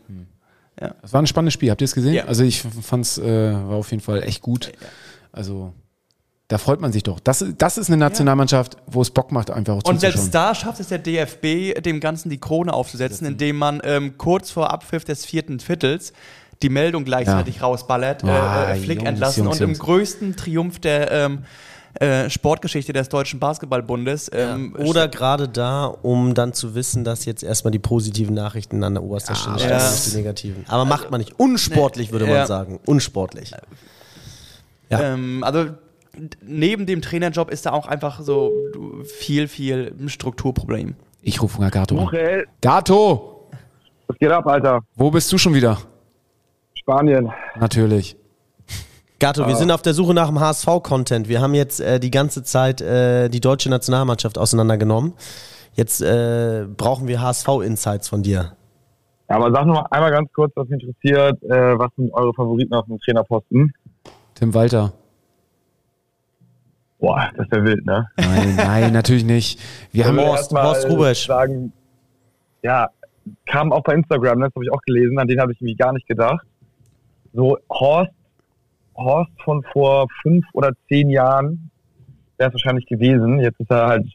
[0.77, 2.13] Das war ein spannendes Spiel, habt ihr es gesehen?
[2.15, 2.25] Ja.
[2.25, 4.71] Also ich fand es äh, war auf jeden Fall echt gut.
[5.31, 5.73] Also
[6.47, 7.19] da freut man sich doch.
[7.19, 10.79] Das, das ist eine Nationalmannschaft, wo es Bock macht, einfach auch Und selbst da schafft
[10.79, 15.25] es der DFB, dem Ganzen die Krone aufzusetzen, indem man ähm, kurz vor Abpfiff des
[15.25, 16.13] vierten Viertels
[16.61, 19.79] die Meldung gleichzeitig rausballert, Ah, äh, äh, Flick Jungs, entlassen Jungs, und im Jungs.
[19.79, 21.39] größten Triumph der ähm,
[21.99, 27.43] äh, Sportgeschichte des Deutschen Basketballbundes ähm, Oder gerade da, um dann zu wissen, dass jetzt
[27.43, 29.91] erstmal die positiven Nachrichten an der oberster Stelle stehen, ja.
[29.91, 30.65] nicht die negativen.
[30.67, 31.39] Aber macht man nicht.
[31.39, 32.45] Unsportlich, würde man Ja.
[32.47, 32.79] sagen.
[32.85, 33.51] Unsportlich.
[34.89, 35.01] Ja.
[35.13, 35.67] Ähm, also
[36.41, 38.51] neben dem Trainerjob ist da auch einfach so
[39.19, 40.95] viel, viel ein Strukturproblem.
[41.21, 42.43] ich rufe mal Gato an.
[42.61, 43.49] Gato,
[44.07, 44.81] was geht ab, Alter?
[44.95, 45.77] wo bist du schon wieder?
[46.73, 47.31] Spanien.
[47.59, 48.15] Natürlich.
[49.25, 51.27] Gato, wir sind auf der Suche nach dem HSV-Content.
[51.27, 55.13] Wir haben jetzt äh, die ganze Zeit äh, die deutsche Nationalmannschaft auseinandergenommen.
[55.73, 58.51] Jetzt äh, brauchen wir HSV-Insights von dir.
[59.27, 61.41] Ja, aber sag nur mal einmal ganz kurz, was mich interessiert.
[61.41, 63.73] Äh, was sind eure Favoriten auf dem Trainerposten?
[64.35, 64.93] Tim Walter.
[66.99, 68.07] Boah, das wäre wild, ne?
[68.17, 69.59] Nein, nein, natürlich nicht.
[69.91, 71.25] Wir haben Horst- Horst Rubesch.
[71.25, 71.73] Sagen,
[72.61, 72.89] ja,
[73.47, 75.93] kam auch bei Instagram, das habe ich auch gelesen, an den habe ich irgendwie gar
[75.93, 76.45] nicht gedacht.
[77.33, 78.11] So Horst,
[78.95, 81.69] Horst von vor fünf oder zehn Jahren
[82.37, 83.39] wäre es wahrscheinlich gewesen.
[83.39, 84.07] Jetzt ist er halt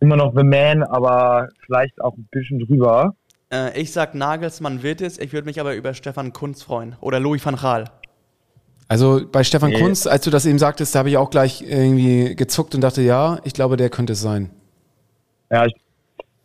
[0.00, 3.14] immer noch The Man, aber vielleicht auch ein bisschen drüber.
[3.52, 6.96] Äh, ich sag Nagelsmann wird es, ich würde mich aber über Stefan Kunz freuen.
[7.00, 7.84] Oder Louis van Gaal.
[8.88, 9.80] Also bei Stefan Nee.
[9.80, 13.02] Kunz, als du das eben sagtest, da habe ich auch gleich irgendwie gezuckt und dachte,
[13.02, 14.50] ja, ich glaube, der könnte es sein.
[15.50, 15.74] Ja, ich,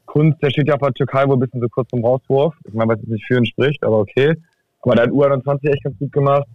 [0.06, 2.56] Kunst, der steht ja bei Türkei wohl ein bisschen so kurz zum Rauswurf.
[2.66, 4.36] Ich meine, was jetzt nicht für ihn spricht, aber okay.
[4.82, 6.48] Aber der hat U21 echt ganz gut gemacht.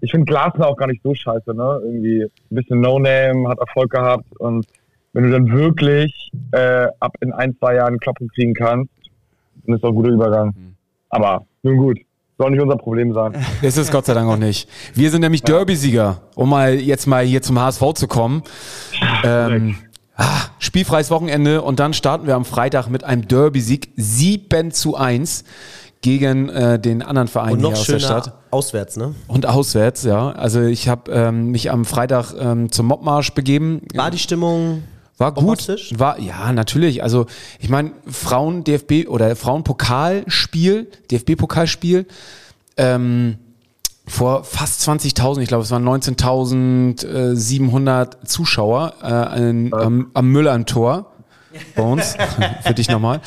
[0.00, 1.80] Ich finde Glasner auch gar nicht so scheiße, ne?
[1.84, 4.66] Irgendwie ein bisschen No-Name, hat Erfolg gehabt und
[5.12, 8.90] wenn du dann wirklich äh, ab in ein, zwei Jahren Kloppen kriegen kannst,
[9.66, 10.54] dann ist doch ein guter Übergang.
[11.10, 11.98] Aber nun gut,
[12.38, 13.34] soll nicht unser Problem sein.
[13.62, 14.68] Ist es Gott sei Dank auch nicht.
[14.94, 18.42] Wir sind nämlich Derby-Sieger, um mal jetzt mal hier zum HSV zu kommen.
[19.22, 19.76] Ähm,
[20.16, 25.44] ah, spielfreies Wochenende und dann starten wir am Freitag mit einem Derby-Sieg 7 zu 1
[26.02, 28.24] gegen äh, den anderen Verein Und hier noch aus der Stadt.
[28.24, 29.14] schöner auswärts, ne?
[29.28, 30.30] Und auswärts, ja.
[30.30, 33.82] Also ich habe ähm, mich am Freitag ähm, zum Mobmarsch begeben.
[33.94, 34.82] War die Stimmung
[35.16, 35.68] War gut.
[35.98, 37.02] War, ja, natürlich.
[37.02, 37.26] Also,
[37.60, 42.06] ich meine, Frauen-DFB oder Frauenpokalspiel, DFB-Pokalspiel,
[42.76, 43.36] ähm,
[44.06, 51.11] vor fast 20.000, ich glaube, es waren 19.700 Zuschauer äh, an, am, am Müllern-Tor.
[51.74, 52.16] Bei uns,
[52.62, 53.20] für dich nochmal.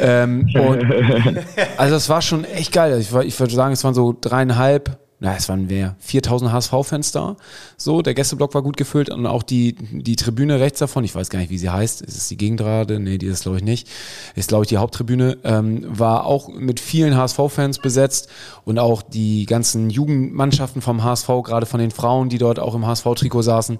[0.00, 0.84] Ähm, und,
[1.76, 2.98] also es war schon echt geil.
[3.00, 7.36] Ich, ich würde sagen, es waren so dreieinhalb, na, es waren mehr, 4000 HSV-Fans da.
[7.76, 11.28] So, der Gästeblock war gut gefüllt und auch die, die Tribüne rechts davon, ich weiß
[11.28, 12.02] gar nicht, wie sie heißt.
[12.02, 13.00] Ist es die Gegendrade?
[13.00, 13.88] Nee, die ist glaube ich nicht.
[14.36, 18.28] Ist glaube ich die Haupttribüne, ähm, war auch mit vielen HSV-Fans besetzt
[18.64, 22.86] und auch die ganzen Jugendmannschaften vom HSV, gerade von den Frauen, die dort auch im
[22.86, 23.78] HSV-Trikot saßen.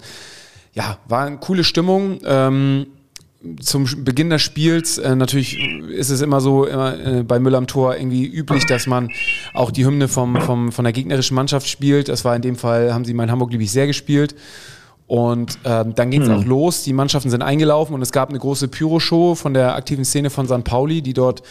[0.73, 2.19] Ja, war eine coole Stimmung.
[2.25, 2.87] Ähm,
[3.61, 5.57] zum Beginn des Spiels, äh, natürlich
[5.89, 9.09] ist es immer so immer, äh, bei Müller am Tor irgendwie üblich, dass man
[9.53, 12.09] auch die Hymne vom, vom, von der gegnerischen Mannschaft spielt.
[12.09, 14.35] Das war in dem Fall, haben sie mal in Hamburg, liebe ich, sehr gespielt.
[15.07, 16.83] Und ähm, dann ging es auch los.
[16.83, 20.45] Die Mannschaften sind eingelaufen und es gab eine große Pyro-Show von der aktiven Szene von
[20.45, 20.63] St.
[20.63, 21.41] Pauli, die dort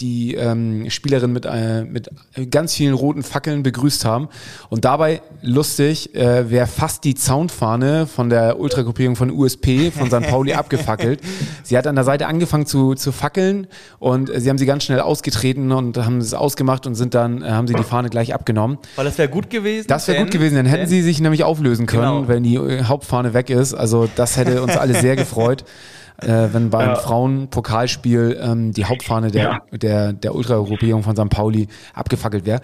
[0.00, 2.08] die ähm, Spielerin mit, äh, mit
[2.50, 4.28] ganz vielen roten Fackeln begrüßt haben.
[4.68, 10.28] Und dabei, lustig, äh, wäre fast die Zaunfahne von der Ultragruppierung von USP von St.
[10.28, 11.20] Pauli abgefackelt.
[11.62, 13.66] Sie hat an der Seite angefangen zu, zu fackeln
[13.98, 17.42] und äh, sie haben sie ganz schnell ausgetreten und haben es ausgemacht und sind dann,
[17.42, 18.78] äh, haben sie die Fahne gleich abgenommen.
[18.96, 19.86] Weil das wäre gut gewesen.
[19.88, 22.28] Das wäre gut gewesen, dann hätten sie sich nämlich auflösen können, Genau.
[22.28, 23.74] wenn die äh, Hauptfahne weg ist.
[23.74, 25.64] Also das hätte uns alle sehr gefreut,
[26.22, 31.28] äh, wenn beim Frauenpokalspiel ähm, die Hauptfahne der, der, der Ultragruppierung von St.
[31.28, 32.60] Pauli abgefackelt wäre.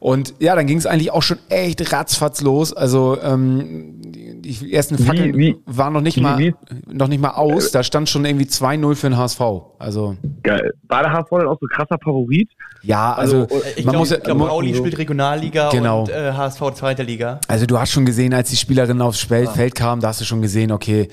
[0.00, 2.72] Und ja, dann ging es eigentlich auch schon echt ratzfatz los.
[2.72, 6.54] Also ähm, die, die ersten Fackeln wie- waren noch nicht wie- mal wie-
[6.86, 7.72] noch nicht mal aus.
[7.72, 9.40] Da stand schon irgendwie 2-0 für den HSV.
[9.78, 10.72] Also Geil.
[10.88, 12.48] War der HSV denn auch so krasser Favorit?
[12.82, 16.02] ja, also, Also, Ich man muss glaub, mu- Pauli spielt Regionalliga Genau.
[16.02, 17.40] und äh, HSV zweite Liga.
[17.48, 20.24] also du hast schon gesehen, als die Spielerin aufs Feld, Feld kam, da hast du
[20.24, 21.08] schon gesehen, okay,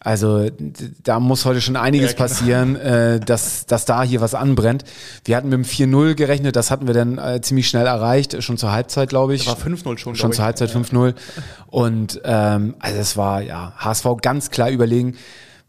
[0.00, 0.48] also
[1.02, 2.22] da muss heute schon einiges Ja, genau.
[2.28, 4.84] passieren, äh, dass, dass da hier was anbrennt.
[5.24, 8.58] Wir hatten mit dem 4-0 gerechnet, das hatten wir dann äh, ziemlich schnell erreicht, schon
[8.58, 9.46] zur Halbzeit, glaube ich.
[9.46, 10.44] War 5-0 schon, Schon zur.
[10.44, 11.14] Halbzeit 5-0.
[11.68, 15.16] Und ähm, also es war ja HSV ganz klar überlegen.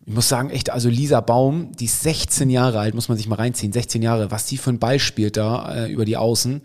[0.08, 3.28] Ich muss sagen, echt, also Lisa Baum, die ist 16 Jahre alt, muss man sich
[3.28, 6.62] mal reinziehen, 16 Jahre, was die für einen Ball spielt da äh, über die Außen.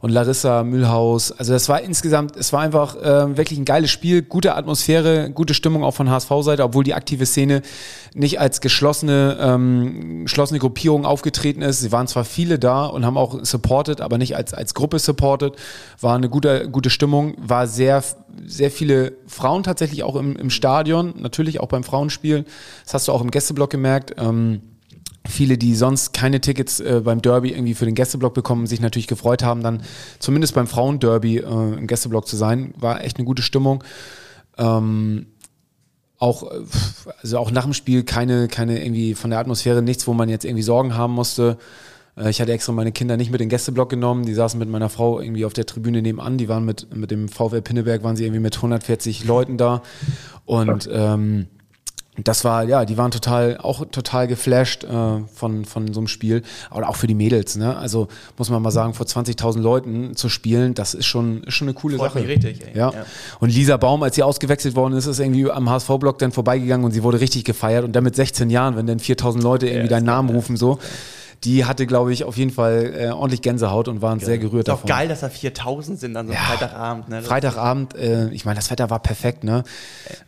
[0.00, 4.22] Und Larissa Mühlhaus, also das war insgesamt, es war einfach äh, wirklich ein geiles Spiel,
[4.22, 7.62] gute Atmosphäre, gute Stimmung auch von HSV-Seite, obwohl die aktive Szene
[8.14, 11.80] nicht als geschlossene, ähm, geschlossene Gruppierung aufgetreten ist.
[11.80, 15.54] Sie waren zwar viele da und haben auch supported, aber nicht als, als Gruppe supported.
[16.00, 18.04] War eine gute, gute Stimmung, war sehr,
[18.46, 22.44] sehr viele Frauen tatsächlich auch im, im Stadion, natürlich auch beim Frauenspiel.
[22.84, 24.14] Das hast du auch im Gästeblock gemerkt.
[24.16, 24.62] Ähm,
[25.26, 29.08] viele, die sonst keine Tickets äh, beim Derby irgendwie für den Gästeblock bekommen, sich natürlich
[29.08, 29.82] gefreut haben, dann
[30.20, 32.74] zumindest beim Frauenderby äh, im Gästeblock zu sein.
[32.78, 33.82] War echt eine gute Stimmung.
[34.56, 35.26] Ähm,
[36.24, 36.60] auch, äh,
[37.22, 40.44] also auch nach dem Spiel keine, keine irgendwie von der Atmosphäre nichts, wo man jetzt
[40.44, 41.58] irgendwie Sorgen haben musste.
[42.16, 44.24] Äh, Ich hatte extra meine Kinder nicht mit in den Gästeblock genommen.
[44.24, 46.38] Die saßen mit meiner Frau irgendwie auf der Tribüne nebenan.
[46.38, 49.82] Die waren mit, mit dem VfL Pinneberg, waren sie irgendwie mit 140 Leuten da.
[50.46, 51.46] Und ähm,
[52.16, 54.88] das war, ja, die waren total, auch total geflasht äh,
[55.34, 56.42] von, von so einem Spiel.
[56.70, 57.76] Aber auch für die Mädels, ne?
[57.76, 58.06] Also
[58.38, 61.74] muss man mal sagen, vor 20.000 Leuten zu spielen, das ist schon, ist schon eine
[61.74, 62.20] coole Freut Sache.
[62.20, 62.78] mich richtig, ey.
[62.78, 62.92] Ja.
[62.92, 63.06] Ja.
[63.40, 66.92] Und Lisa Baum, als sie ausgewechselt worden ist, ist irgendwie am HSV-Block dann vorbeigegangen und
[66.92, 67.84] sie wurde richtig gefeiert.
[67.84, 70.78] Und dann mit 16 Jahren, wenn dann 4.000 Leute irgendwie deinen Namen rufen, so.
[71.44, 74.72] Die hatte, glaube ich, auf jeden Fall äh, ordentlich Gänsehaut und waren sehr gerührt Ist
[74.72, 74.88] auch davon.
[74.88, 76.48] geil, dass da 4000 sind an so einem Ja.
[76.48, 77.08] Freitagabend.
[77.08, 77.22] Ne?
[77.22, 79.62] Freitagabend, äh, ich meine, das Wetter war perfekt, ne?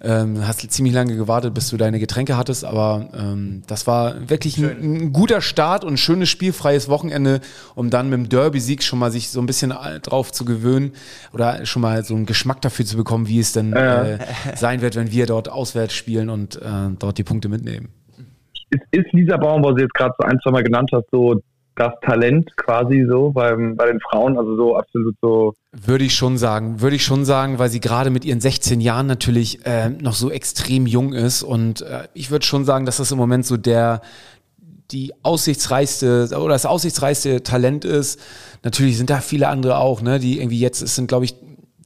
[0.03, 4.59] Ähm, hast ziemlich lange gewartet, bis du deine Getränke hattest, aber ähm, das war wirklich
[4.59, 7.41] ein, ein guter Start und ein schönes spielfreies Wochenende,
[7.75, 10.93] um dann mit dem Derby-Sieg schon mal sich so ein bisschen äh, drauf zu gewöhnen
[11.33, 14.19] oder schon mal so einen Geschmack dafür zu bekommen, wie es denn äh,
[14.57, 17.89] sein wird, wenn wir dort auswärts spielen und äh, dort die Punkte mitnehmen.
[18.71, 21.41] Ist, ist Lisa Baum, was du jetzt gerade so ein, zwei Mal genannt hast, so
[21.77, 25.55] das Talent quasi so beim, bei den Frauen, also so absolut so.
[25.73, 29.07] Würde ich schon sagen, würde ich schon sagen, weil sie gerade mit ihren 16 Jahren
[29.07, 33.13] natürlich äh, noch so extrem jung ist und äh, ich würde schon sagen, dass das
[33.13, 34.01] im Moment so der
[34.93, 38.21] die aussichtsreichste oder das aussichtsreichste Talent ist.
[38.63, 41.35] Natürlich sind da viele andere auch, ne, die irgendwie jetzt, es sind glaube ich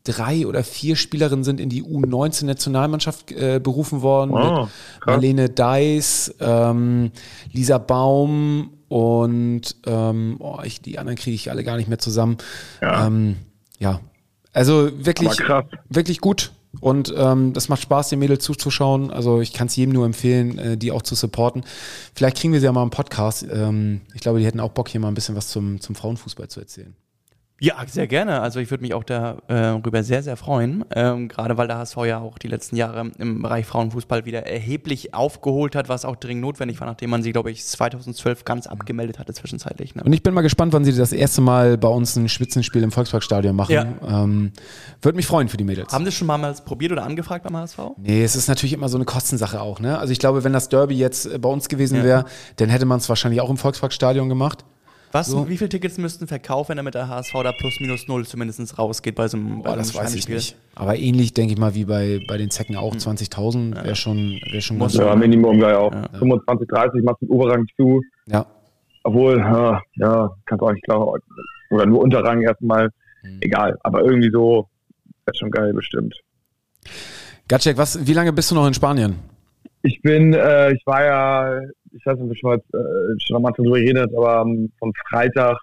[0.04, 4.32] drei oder vier Spielerinnen sind in die U19-Nationalmannschaft äh, berufen worden.
[4.32, 4.68] Oh.
[5.04, 7.10] Marlene Deiss, ähm,
[7.52, 12.38] Lisa Baum und ähm, oh, ich, die anderen kriege ich alle gar nicht mehr zusammen.
[12.80, 13.06] Ja.
[13.06, 13.36] Ähm,
[13.78, 14.00] ja.
[14.52, 15.38] Also wirklich,
[15.88, 16.52] wirklich gut.
[16.80, 19.10] Und ähm, das macht Spaß, den Mädels zuzuschauen.
[19.10, 21.64] Also ich kann es jedem nur empfehlen, äh, die auch zu supporten.
[22.14, 23.44] Vielleicht kriegen wir sie ja mal im Podcast.
[23.50, 26.48] Ähm, ich glaube, die hätten auch Bock, hier mal ein bisschen was zum, zum Frauenfußball
[26.48, 26.94] zu erzählen.
[27.62, 28.40] Ja, sehr gerne.
[28.40, 30.82] Also ich würde mich auch darüber sehr, sehr freuen.
[30.94, 35.12] Ähm, gerade weil der HSV ja auch die letzten Jahre im Bereich Frauenfußball wieder erheblich
[35.12, 39.18] aufgeholt hat, was auch dringend notwendig war, nachdem man sie, glaube ich, 2012 ganz abgemeldet
[39.18, 39.94] hatte zwischenzeitlich.
[39.94, 40.02] Ne?
[40.02, 42.92] Und ich bin mal gespannt, wann sie das erste Mal bei uns ein Spitzenspiel im
[42.92, 43.72] Volksparkstadion machen.
[43.72, 43.86] Ja.
[44.22, 44.52] Ähm,
[45.02, 45.92] Würde mich freuen für die Mädels.
[45.92, 47.78] Haben Sie schon mal probiert oder angefragt beim HSV?
[47.98, 49.80] Nee, es ist natürlich immer so eine Kostensache auch.
[49.80, 49.98] Ne?
[49.98, 52.04] Also ich glaube, wenn das Derby jetzt äh, bei uns gewesen Ja.
[52.04, 52.24] wäre,
[52.56, 54.64] dann hätte man es wahrscheinlich auch im Volksparkstadion gemacht.
[55.12, 55.48] Was, So.
[55.48, 59.16] wie viele Tickets müssten verkauft, wenn damit der HSV da plus minus null zumindest rausgeht
[59.16, 60.56] bei so einem, bei Boah, so das weiß ich nicht.
[60.76, 62.94] Aber ähnlich denke ich mal wie bei, bei den Zecken auch.
[62.94, 65.92] 20.000 wäre schon, wär schon ganz Ja, Minimum gleich auch.
[66.18, 68.00] 25, 30 machst du den Oberrang zu.
[68.26, 68.46] Ja.
[69.02, 71.14] Obwohl, ja, ja kannst auch nicht klar.
[71.70, 72.90] Oder nur Unterrang erstmal.
[73.40, 73.76] Egal.
[73.82, 74.68] Aber irgendwie so,
[75.24, 76.14] wäre schon geil bestimmt.
[77.48, 79.16] Gatschek, was, wie lange bist du noch in Spanien?
[79.82, 81.60] Ich bin, äh, ich war ja,
[81.92, 84.70] ich weiß nicht, ob ich schon mal äh, schon am Anfang drüber geredet, aber ähm,
[84.78, 85.58] von Freitag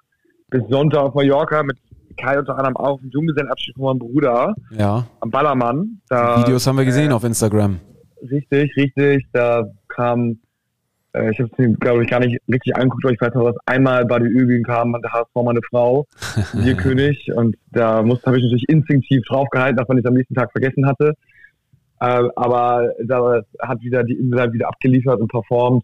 [0.49, 1.77] bis Sonntag auf Mallorca mit
[2.17, 5.05] Kai unter anderem auch im Junggesellenabschied von meinem Bruder Ja.
[5.19, 6.01] am Ballermann.
[6.09, 7.79] Da, Videos haben wir gesehen auf Instagram.
[8.21, 9.25] Richtig, richtig.
[9.33, 10.39] Da kam,
[11.13, 13.45] äh, ich habe es mir, glaube ich, gar nicht richtig angeguckt, aber ich weiß noch,
[13.51, 16.05] dass einmal bei den Übungen kam der HSV meine Frau,
[16.53, 20.87] Bierkönig, und da habe ich natürlich instinktiv draufgehalten, wenn ich es am nächsten Tag vergessen
[20.87, 21.13] hatte.
[21.99, 25.83] Äh, aber da hat wieder die Insel wieder abgeliefert und performt.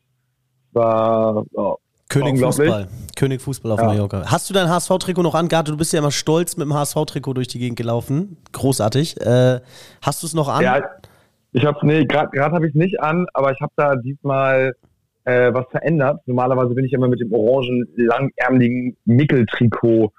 [0.73, 1.75] War oh,
[2.09, 2.39] König.
[2.39, 2.87] Fußball.
[3.15, 3.85] König Fußball auf Ja.
[3.87, 4.23] Mallorca.
[4.25, 5.47] Hast du dein HSV-Trikot noch an?
[5.47, 8.37] Garte, du bist ja immer stolz mit dem HSV-Trikot durch die Gegend gelaufen.
[8.51, 9.19] Großartig.
[9.21, 9.61] Äh,
[10.01, 10.61] hast du es noch an?
[10.63, 10.81] Ja,
[11.53, 14.73] ich habe nee, gerade habe ich es nicht an, aber ich habe da diesmal
[15.25, 16.21] äh, was verändert.
[16.25, 20.11] Normalerweise bin ich immer mit dem orangen, langärmeligen Mickel-Trikot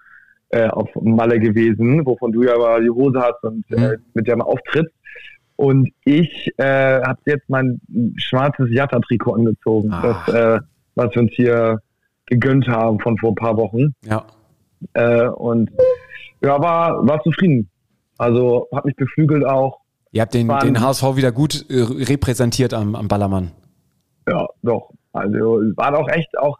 [0.51, 3.79] äh, auf Malle gewesen, wovon du ja aber die Hose hast und Mhm.
[3.83, 4.90] äh, mit der man auftritt.
[5.57, 7.81] Und ich äh, habe jetzt mein
[8.17, 10.23] schwarzes Jatta-Trikot angezogen, Ah.
[10.27, 10.61] das, äh,
[10.97, 11.79] was wir uns hier
[12.27, 13.95] gegönnt haben von vor ein paar Wochen.
[14.05, 14.25] Ja.
[14.95, 15.71] Äh, und
[16.43, 17.69] ja, war, war zufrieden.
[18.19, 19.81] Also hat mich beflügelt auch.
[20.12, 23.51] Ihr habt den, Waren- den HSV wieder gut äh, repräsentiert am, am Ballermann.
[24.29, 24.90] Ja, doch.
[25.12, 25.38] Also
[25.77, 26.59] waren auch echt auch,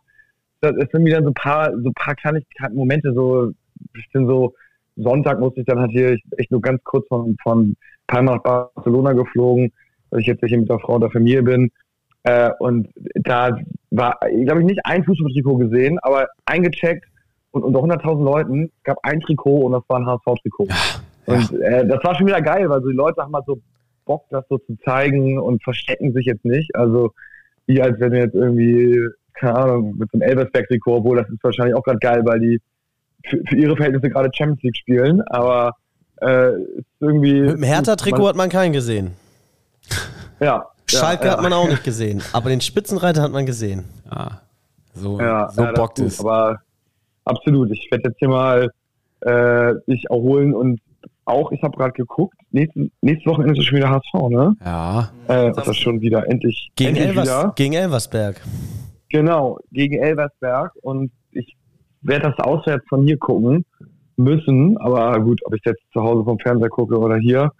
[0.61, 3.50] es sind wieder so ein paar, so ein paar Kleinigkeiten, Momente, so
[3.92, 4.54] bisschen so
[4.96, 7.76] Sonntag musste ich dann halt hier echt nur ganz kurz von, von
[8.07, 9.72] Palma nach Barcelona geflogen,
[10.11, 11.70] weil ich jetzt hier mit der Frau der Familie bin.
[12.24, 13.57] Äh, und da
[13.90, 17.04] war, ich glaube ich, nicht ein Fußballtrikot gesehen, aber eingecheckt
[17.50, 20.68] und unter 100.000 Leuten gab ein Trikot und das war ein HSV-Trikot.
[21.26, 23.61] Und äh, das war schon wieder geil, weil so die Leute haben halt so
[24.04, 26.74] Bock, das so zu zeigen und verstecken sich jetzt nicht.
[26.74, 27.12] Also
[27.66, 28.98] wie als wenn wir jetzt irgendwie,
[29.35, 32.61] keine Ahnung, mit so einem Elversberg-Trikot, obwohl das ist wahrscheinlich auch gerade geil, weil die
[33.28, 35.72] für, für ihre Verhältnisse gerade Champions League spielen, aber
[36.20, 37.40] äh, ist irgendwie.
[37.40, 39.12] Mit dem Hertha-Trikot hat man keinen gesehen.
[40.40, 40.66] Ja.
[40.87, 42.22] Schalke ja, hat man auch nicht gesehen.
[42.32, 43.84] Aber den Spitzenreiter hat man gesehen.
[44.08, 44.38] Ah,
[44.92, 46.20] so Ja, so ja, bockt ist es.
[46.20, 46.60] Aber
[47.24, 47.70] absolut.
[47.70, 48.70] Ich werde jetzt hier mal
[49.20, 50.80] äh, dich erholen und
[51.26, 54.54] auch, ich habe gerade geguckt, nächste, nächste Woche ist es schon wieder HSV, ne?
[54.62, 55.10] Ja.
[55.28, 57.52] Äh, ist das schon wieder endlich, Gegen, endlich Elvers, wieder.
[57.56, 58.40] gegen Elversberg.
[59.08, 61.10] Genau, gegen Elversberg und
[62.04, 63.64] werde das auswärts von hier gucken
[64.16, 67.50] müssen, aber gut, ob ich jetzt zu Hause vom Fernseher gucke oder hier,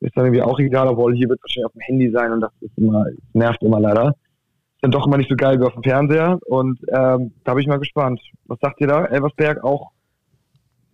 [0.00, 2.40] ist dann irgendwie auch egal, obwohl hier wird es wahrscheinlich auf dem Handy sein und
[2.40, 4.08] das ist immer, nervt immer leider.
[4.08, 7.62] Ist dann doch immer nicht so geil wie auf dem Fernseher und ähm, da bin
[7.62, 8.20] ich mal gespannt.
[8.46, 9.04] Was sagt ihr da?
[9.04, 9.92] Elversberg auch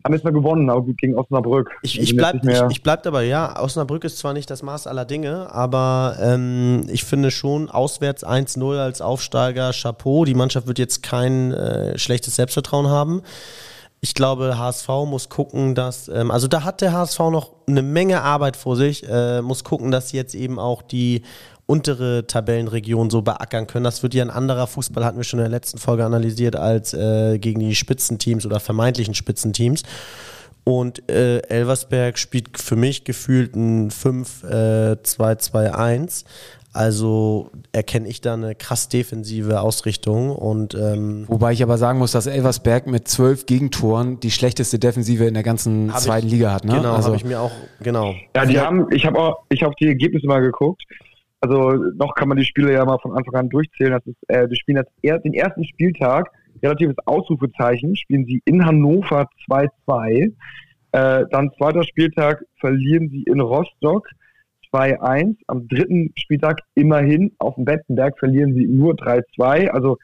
[0.04, 1.70] haben jetzt mal gewonnen, aber gut gegen Osnabrück.
[1.82, 3.60] Ich, ich, bleib, ich, ich bleib dabei, ja.
[3.60, 8.78] Osnabrück ist zwar nicht das Maß aller Dinge, aber ähm, ich finde schon, auswärts 1-0
[8.78, 10.24] als Aufsteiger, Chapeau.
[10.24, 13.22] Die Mannschaft wird jetzt kein äh, schlechtes Selbstvertrauen haben.
[14.00, 18.22] Ich glaube, HSV muss gucken, dass, ähm, also da hat der HSV noch eine Menge
[18.22, 21.22] Arbeit vor sich, äh, muss gucken, dass jetzt eben auch die
[21.68, 23.84] untere Tabellenregion so beackern können.
[23.84, 26.94] Das wird ja ein anderer Fußball, hatten wir schon in der letzten Folge analysiert, als
[26.94, 29.82] äh, gegen die Spitzenteams oder vermeintlichen Spitzenteams.
[30.64, 36.24] Und äh, Elversberg spielt für mich gefühlt ein 5-2-2-1.
[36.72, 42.12] Also erkenne ich da eine krass defensive Ausrichtung und ähm, Wobei ich aber sagen muss,
[42.12, 46.52] dass Elversberg mit zwölf Gegentoren die schlechteste Defensive in der ganzen Hab ich- zweiten Liga
[46.52, 46.64] hat.
[46.64, 46.74] Ne?
[46.74, 47.50] genau, also, habe ich mir auch,
[47.80, 48.14] genau.
[48.36, 50.82] Ja, die haben, ich habe auch, ich habe die Ergebnisse mal geguckt.
[51.40, 53.92] Also noch kann man die Spiele ja mal von Anfang an durchzählen.
[53.92, 56.30] Das ist, äh, die spielen das er, den ersten Spieltag,
[56.62, 60.32] relatives Ausrufezeichen, spielen sie in Hannover 2-2.
[60.92, 64.08] Äh, dann zweiter Spieltag verlieren sie in Rostock
[64.72, 65.36] 2-1.
[65.46, 69.68] Am dritten Spieltag immerhin auf dem Bettenberg verlieren sie nur 3-2.
[69.68, 69.98] Also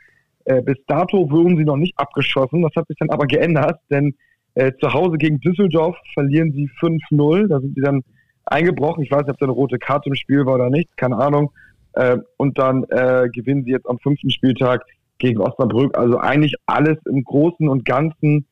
[0.44, 2.62] äh, bis dato wurden sie noch nicht abgeschossen.
[2.62, 4.14] Das hat sich dann aber geändert, denn
[4.54, 7.48] äh, zu Hause gegen Düsseldorf verlieren sie 5-0.
[7.48, 8.02] Da sind sie dann
[8.46, 9.02] eingebrochen.
[9.02, 11.50] Ich weiß nicht, ob da eine rote Karte im Spiel war oder nicht, keine Ahnung.
[11.92, 14.84] Äh, und dann äh, gewinnen sie jetzt am fünften Spieltag
[15.18, 15.96] gegen Osnabrück.
[15.96, 18.46] Also eigentlich alles im Großen und Ganzen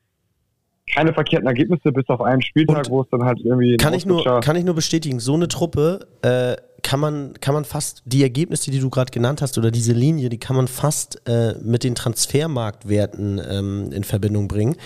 [0.95, 3.77] keine verkehrten Ergebnisse, bis auf einen Spieltag, Und wo es dann halt irgendwie.
[3.77, 7.65] Kann ich, nur, kann ich nur bestätigen, so eine Truppe äh, kann, man, kann man
[7.65, 11.27] fast, die Ergebnisse, die du gerade genannt hast, oder diese Linie, die kann man fast
[11.29, 14.77] äh, mit den Transfermarktwerten ähm, in Verbindung bringen.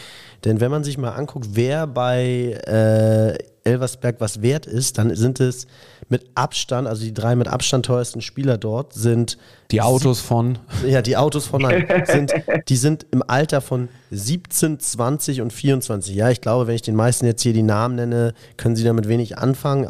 [0.47, 5.41] Denn wenn man sich mal anguckt, wer bei äh, Elversberg was wert ist, dann sind
[5.41, 5.67] es
[6.09, 9.39] mit Abstand, also die drei mit Abstand teuersten Spieler dort sind
[9.73, 10.59] die Autos von.
[10.87, 12.33] ja, die Autos von nein, sind,
[12.69, 16.15] die sind im Alter von 17, 20 und 24.
[16.15, 19.09] Ja, ich glaube, wenn ich den meisten jetzt hier die Namen nenne, können sie damit
[19.09, 19.89] wenig anfangen.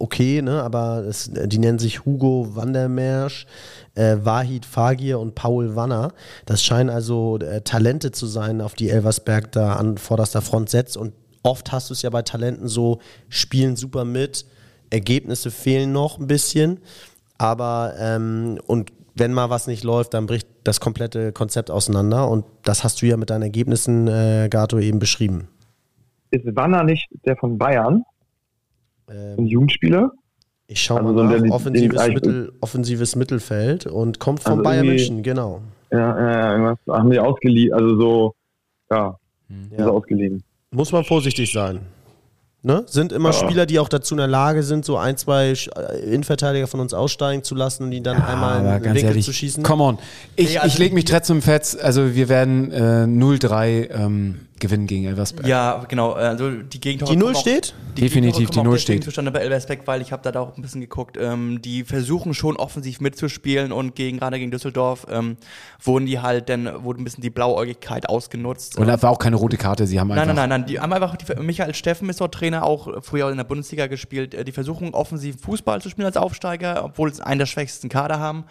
[0.00, 3.46] Okay, ne, aber es, die nennen sich Hugo Vandermersch,
[3.94, 6.12] äh, Wahid Fagir und Paul Wanner.
[6.46, 10.96] Das scheinen also äh, Talente zu sein, auf die Elversberg da an vorderster Front setzt.
[10.96, 14.46] Und oft hast du es ja bei Talenten so, spielen super mit,
[14.90, 16.80] Ergebnisse fehlen noch ein bisschen.
[17.38, 22.28] Aber ähm, und wenn mal was nicht läuft, dann bricht das komplette Konzept auseinander.
[22.28, 25.48] Und das hast du ja mit deinen Ergebnissen, äh, Gato, eben beschrieben.
[26.30, 28.04] Ist Wanner nicht der von Bayern,
[29.06, 30.12] ein Ähm, Jugendspieler?
[30.66, 31.42] Ich schaue Also mal so nach.
[31.42, 35.60] den- offensives, Mittel, offensives Mittelfeld und kommt von Also Bayern München, genau.
[35.90, 38.34] Ja, ja, ja, irgendwas haben die ausgeliehen, also so,
[38.90, 39.16] ja,
[39.70, 39.76] Ja.
[39.76, 40.42] ist ausgeliehen.
[40.70, 41.80] Muss man vorsichtig sein.
[42.64, 42.84] Ne?
[42.86, 43.32] Sind immer Ja.
[43.32, 46.94] Spieler, die auch dazu in der Lage sind, so ein, zwei äh, Innenverteidiger von uns
[46.94, 49.64] aussteigen zu lassen und die dann einmal in den Winkel zu schießen.
[49.64, 49.98] come on.
[50.36, 54.86] Ich, Nee, also- ich lege mich trotzdem fest, also wir werden äh, 0-3 ähm, gewinnen
[54.86, 55.46] gegen Elversberg.
[55.46, 56.12] Ja, genau.
[56.12, 57.74] Also die Gegentore Die Null kommen auch- steht?
[57.98, 59.04] Definitiv, die Null steht.
[59.04, 61.18] zustande bei Elversberg, weil ich habe da auch ein bisschen geguckt.
[61.20, 65.36] Ähm, die versuchen schon offensiv mitzuspielen und gegen gerade gegen Düsseldorf ähm,
[65.82, 68.78] wurden die halt dann wurde ein bisschen die Blauäugigkeit ausgenutzt.
[68.78, 70.26] Und da war auch keine rote Karte, sie haben einfach.
[70.26, 70.68] Nein, nein, nein, nein.
[70.68, 74.32] Die haben einfach, die, Michael Steffen ist dort Trainer, auch früher in der Bundesliga gespielt.
[74.34, 78.18] Äh, Die versuchen offensiv Fußball zu spielen als Aufsteiger, obwohl es einen der schwächsten Kader
[78.20, 78.44] haben.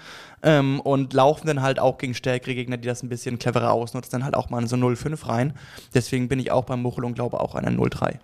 [0.44, 4.12] Ähm, und laufen dann halt auch gegen stärkere Gegner, die das ein bisschen cleverer ausnutzen,
[4.12, 5.54] dann halt auch mal in so 0-5 rein.
[5.94, 8.16] Deswegen bin ich auch beim Muchel und glaube auch an ein 0-3.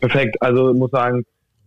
[0.00, 0.40] Perfekt.
[0.42, 1.24] Also muss sagen,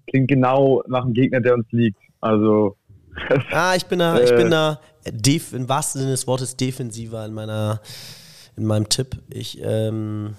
[0.08, 1.98] klingt genau nach einem Gegner, der uns liegt.
[2.22, 2.78] Also
[3.52, 4.36] Ah, ich bin da, ich Äh.
[4.38, 4.80] bin da
[5.12, 7.82] def, im wahrsten Sinne des Wortes defensiver in meiner,
[8.56, 9.18] in meinem Tipp.
[9.30, 10.36] Ich ähm,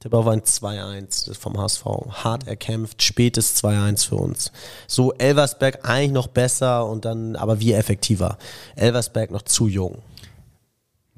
[0.00, 1.84] tippe auf ein 2-1 das vom HSV.
[2.24, 4.50] Hart erkämpft, spätes 2-1 für uns.
[4.86, 8.38] So Elversberg eigentlich noch besser und dann, aber wir effektiver.
[8.76, 9.98] Elversberg noch zu jung.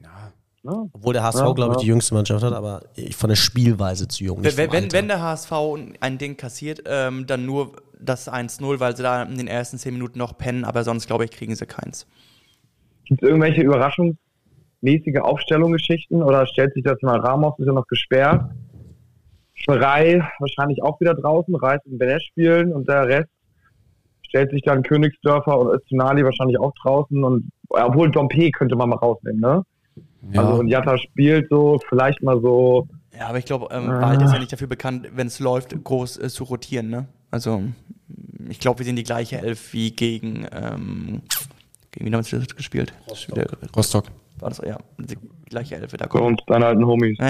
[0.03, 0.31] ja,
[0.93, 1.81] Obwohl der HSV, Ja, glaube ich, ja.
[1.83, 4.41] die jüngste Mannschaft hat, aber ich- von der Spielweise zu jung.
[4.41, 5.53] nicht Wenn, wenn, wenn der HSV
[6.01, 9.95] ein Ding kassiert, ähm, dann nur das 1-0, weil sie da in den ersten 10
[9.95, 12.05] Minuten noch pennen, aber sonst, glaube ich, kriegen sie keins.
[13.05, 18.51] gibt es irgendwelche überraschungsmäßige Aufstellungsgeschichten oder stellt sich das mal Ramos ist ja noch gesperrt?
[19.65, 23.29] Schrei wahrscheinlich auch wieder draußen, Reis und Benesch spielen und der Rest
[24.29, 28.97] stellt sich dann Königsdörfer und Öztunali wahrscheinlich auch draußen und obwohl Dompe könnte man mal
[28.97, 29.63] rausnehmen, ne?
[30.33, 30.41] Ja.
[30.43, 32.87] Also und Jatta spielt so, vielleicht mal so,
[33.19, 34.01] Ja, aber ich glaube, ähm, Ah.
[34.03, 37.07] Wald ist ja nicht dafür bekannt, wenn es läuft, groß äh, zu rotieren, ne?
[37.31, 37.63] Also,
[38.49, 41.23] ich glaube, wir sehen die gleiche Elf wie gegen, ähm,
[41.91, 42.93] gegen wen haben wir das gespielt?
[43.29, 43.47] Wieder-
[43.77, 44.05] Rostock.
[44.39, 45.17] War das, ja, die
[45.49, 46.25] gleiche Elf, da kommt.
[46.25, 47.17] uns deine alten Homies.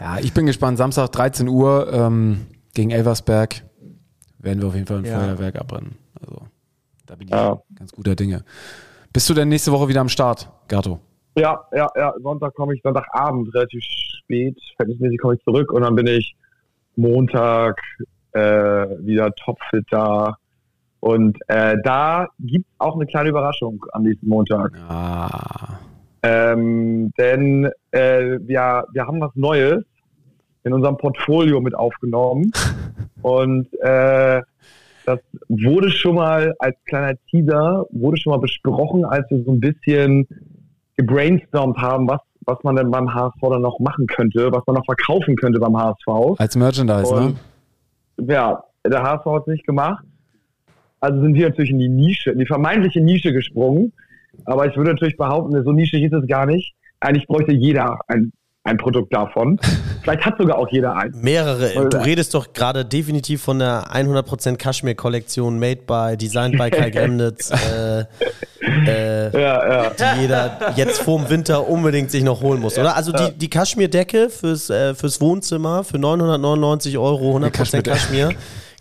[0.00, 0.78] Ja, ich bin gespannt.
[0.78, 3.62] Samstag 13 Uhr ähm, gegen Elversberg
[4.38, 5.18] werden wir auf jeden Fall ein Ja.
[5.20, 5.96] Feuerwerk abbrennen.
[6.18, 6.42] Also
[7.06, 7.60] da bin ich Ja.
[7.76, 8.42] ganz guter Dinge.
[9.12, 11.00] Bist du denn nächste Woche wieder am Start, Gato?
[11.36, 12.14] Ja, ja, ja.
[12.22, 16.34] Sonntag komme ich, Sonntagabend relativ spät, verhältnismäßig komme ich zurück und dann bin ich
[16.96, 17.80] Montag
[18.32, 20.36] äh, wieder topfit da.
[21.00, 24.72] Und äh, da gibt es auch eine kleine Überraschung am nächsten Montag.
[24.88, 25.78] Ah.
[26.22, 29.82] Ähm, denn äh, wir, wir haben was Neues
[30.64, 32.52] in unserem Portfolio mit aufgenommen.
[33.22, 34.42] Und äh,
[35.06, 39.60] das wurde schon mal als kleiner Teaser, wurde schon mal besprochen, als wir so ein
[39.60, 40.26] bisschen
[40.96, 44.84] gebrainstormt haben, was, was man denn beim HSV dann noch machen könnte, was man noch
[44.84, 46.38] verkaufen könnte beim HSV.
[46.38, 47.34] Als Merchandise, ne?
[48.16, 50.04] Und ja, der HSV hat es nicht gemacht.
[51.00, 53.92] Also sind wir natürlich in die Nische, in die vermeintliche Nische gesprungen.
[54.44, 56.74] Aber ich würde natürlich behaupten, so nischig ist es gar nicht.
[57.00, 58.32] Eigentlich bräuchte jeder ein,
[58.70, 59.58] ein Produkt davon.
[60.02, 61.14] Vielleicht hat sogar auch jeder eins.
[61.16, 61.88] Mehrere.
[61.88, 67.50] Du redest doch gerade definitiv von der 100% Kaschmir-Kollektion made by, designed by Kai Gremnitz,
[67.50, 68.04] äh,
[68.86, 69.90] äh, Ja, ja.
[69.90, 72.96] die jeder jetzt vorm Winter unbedingt sich noch holen muss, oder?
[72.96, 77.90] Also die, die Kaschmir-Decke fürs, äh, fürs Wohnzimmer für 999 Euro, 100% Kaschmir-Decke.
[77.90, 78.30] Kaschmir,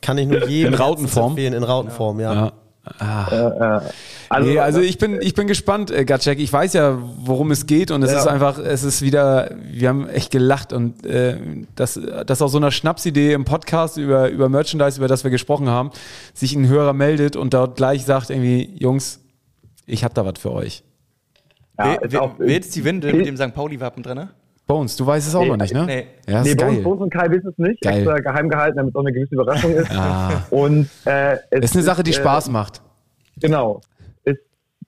[0.02, 1.32] kann ich nur jedem In Rautenform?
[1.32, 2.34] empfehlen, in Rautenform, ja.
[2.34, 2.52] Ja.
[2.98, 3.82] Ah.
[3.82, 3.90] Äh,
[4.30, 6.40] also, nee, also ich bin, ich bin gespannt, äh, Gatschek.
[6.40, 8.20] Ich weiß ja, worum es geht und es Ja.
[8.20, 11.38] ist einfach, es ist wieder, wir haben echt gelacht und äh,
[11.76, 15.70] das, das aus so einer Schnapsidee im Podcast über, über Merchandise, über das wir gesprochen
[15.70, 15.92] haben,
[16.34, 19.20] sich ein Hörer meldet und dort gleich sagt irgendwie, Jungs,
[19.86, 20.84] ich hab da was für euch.
[21.80, 23.54] ja, auch, wer jetzt die Windel mit dem St.
[23.54, 24.30] Pauli-Wappen drin?
[24.70, 24.76] Ne?
[24.76, 25.86] Bones, du weißt es auch Nee, noch nicht, ne?
[25.86, 26.08] nee.
[26.28, 27.82] Ja, nee, ist bei uns und Kai wissen es nicht.
[27.82, 27.98] Geil.
[28.00, 29.92] Extra geheim gehalten, damit es auch eine gewisse Überraschung ist.
[29.92, 32.82] Ah, Und äh, es ist eine Sache, die äh, Spaß macht.
[33.42, 33.82] Genau.
[34.24, 34.40] Ist,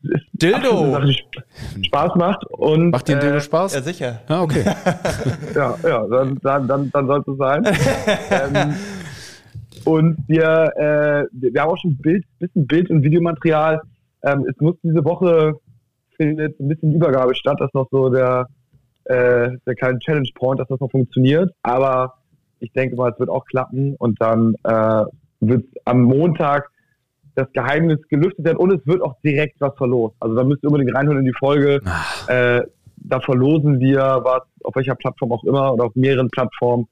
[0.03, 0.77] ist Dildo.
[0.79, 2.45] eine Sache, die Sp- Spaß macht.
[2.51, 3.73] Und, Macht dir ein äh, Dildo Spaß?
[3.75, 4.21] Ja, sicher.
[4.27, 4.63] Ah, okay.
[5.55, 7.63] Ja, ja, dann, dann, dann, dann soll es so sein.
[8.29, 8.75] ähm,
[9.85, 13.81] und wir, äh, wir haben auch schon Bild, bisschen Bild- und Videomaterial.
[14.23, 15.53] Ähm, es muss diese Woche
[16.17, 18.45] findet ein bisschen Übergabe statt, dass noch so der,
[19.11, 21.51] äh, der kleine Challenge Point, dass das noch funktioniert.
[21.63, 22.15] Aber
[22.59, 25.03] ich denke mal, es wird auch klappen und dann äh,
[25.41, 26.69] wird am Montag
[27.35, 30.15] das Geheimnis gelüftet werden und es wird auch direkt was verlost.
[30.19, 31.81] Also da müsst ihr unbedingt reinhören in die Folge.
[32.27, 32.61] Äh,
[32.97, 36.87] da verlosen wir was, auf welcher Plattform auch immer oder auf mehreren Plattformen.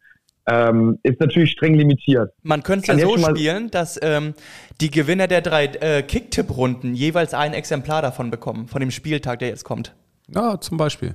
[0.47, 2.31] Ähm, ist natürlich streng limitiert.
[2.41, 4.33] Man könnte es ja so spielen, dass ähm,
[4.81, 9.49] die Gewinner der drei äh, Kicktipp-Runden jeweils ein Exemplar davon bekommen, von dem Spieltag, der
[9.49, 9.93] jetzt kommt.
[10.33, 11.13] Ja, zum Beispiel.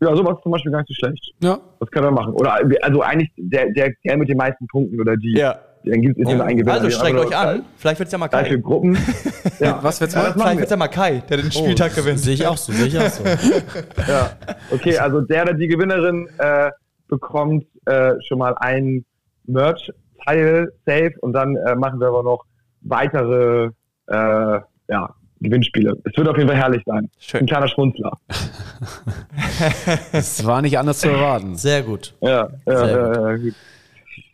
[0.00, 1.32] Ja, sowas ist zum Beispiel gar nicht so schlecht.
[1.40, 1.58] Ja.
[1.80, 2.34] Das können wir machen.
[2.34, 5.36] Oder also eigentlich der, der, der mit den meisten Punkten oder die.
[5.36, 5.58] Ja.
[5.86, 6.80] Dann gibt es immer einen Gewinner.
[6.80, 7.62] Also haben euch an.
[7.76, 8.62] Vielleicht wird es ja mal Drei, vier Kai.
[8.62, 8.96] Gruppen.
[9.60, 9.78] Ja.
[9.82, 10.32] Was wird's Ja, mal?
[10.32, 10.56] Vielleicht wir.
[10.56, 12.18] wird es ja mal Kai, der den Spieltag gewinnt.
[12.18, 13.22] Sehe ich auch so, sehe ich auch so.
[14.08, 14.30] Ja.
[14.72, 16.70] Okay, also der oder die Gewinnerin äh,
[17.08, 19.04] bekommt äh, schon mal ein
[19.46, 22.44] Merch-Teil safe und dann äh, machen wir aber noch
[22.80, 23.70] weitere
[24.06, 25.96] äh, ja, Gewinnspiele.
[26.04, 27.10] Es wird auf jeden Fall herrlich sein.
[27.18, 27.40] Schön.
[27.40, 28.12] Ein kleiner Schmunzler.
[30.12, 31.56] Es war nicht anders zu erwarten.
[31.56, 32.14] Sehr gut.
[32.20, 33.54] Ja, ja, Sehr ja, ja, gut.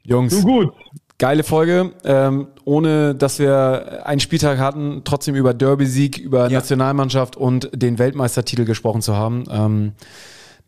[0.02, 0.74] Jungs, Nun gut.
[1.18, 1.92] geile Folge.
[2.04, 8.64] Ähm, ohne dass wir einen Spieltag hatten, trotzdem über Derby-Sieg, über Nationalmannschaft und den Weltmeistertitel
[8.64, 9.44] gesprochen zu haben.
[9.50, 9.92] Ähm,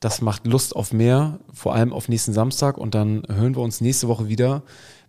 [0.00, 2.76] das macht Lust auf mehr, vor allem auf nächsten Samstag.
[2.76, 4.62] Und dann hören wir uns nächste Woche wieder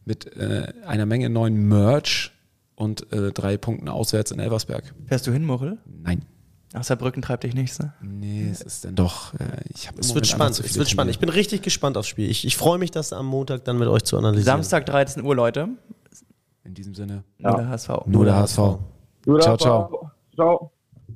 [0.06, 2.33] mit äh, einer Menge neuen Merch
[2.76, 4.94] und äh, drei Punkten auswärts in Elversberg.
[5.06, 5.78] Fährst du hin, Morel?
[5.86, 6.26] Nein.
[6.76, 7.94] Ach, Saarbrücken treibt dich nichts, ne?
[8.02, 9.36] Nee, es ist dann doch.
[9.36, 9.46] Äh,
[9.76, 10.60] ich hab Es wird spannend.
[10.60, 11.12] Es wird spannend.
[11.12, 12.30] Ich bin richtig gespannt aufs Spiel.
[12.30, 14.58] Ich, ich freue mich, das am Montag dann mit euch zu analysieren.
[14.58, 15.70] Samstag 13 Uhr, Leute.
[16.64, 17.90] In diesem Sinne, Nur der HSV.
[18.08, 18.58] nur der HSV.
[19.26, 20.12] Gut, Ciao, ciao.
[20.34, 20.73] Ciao.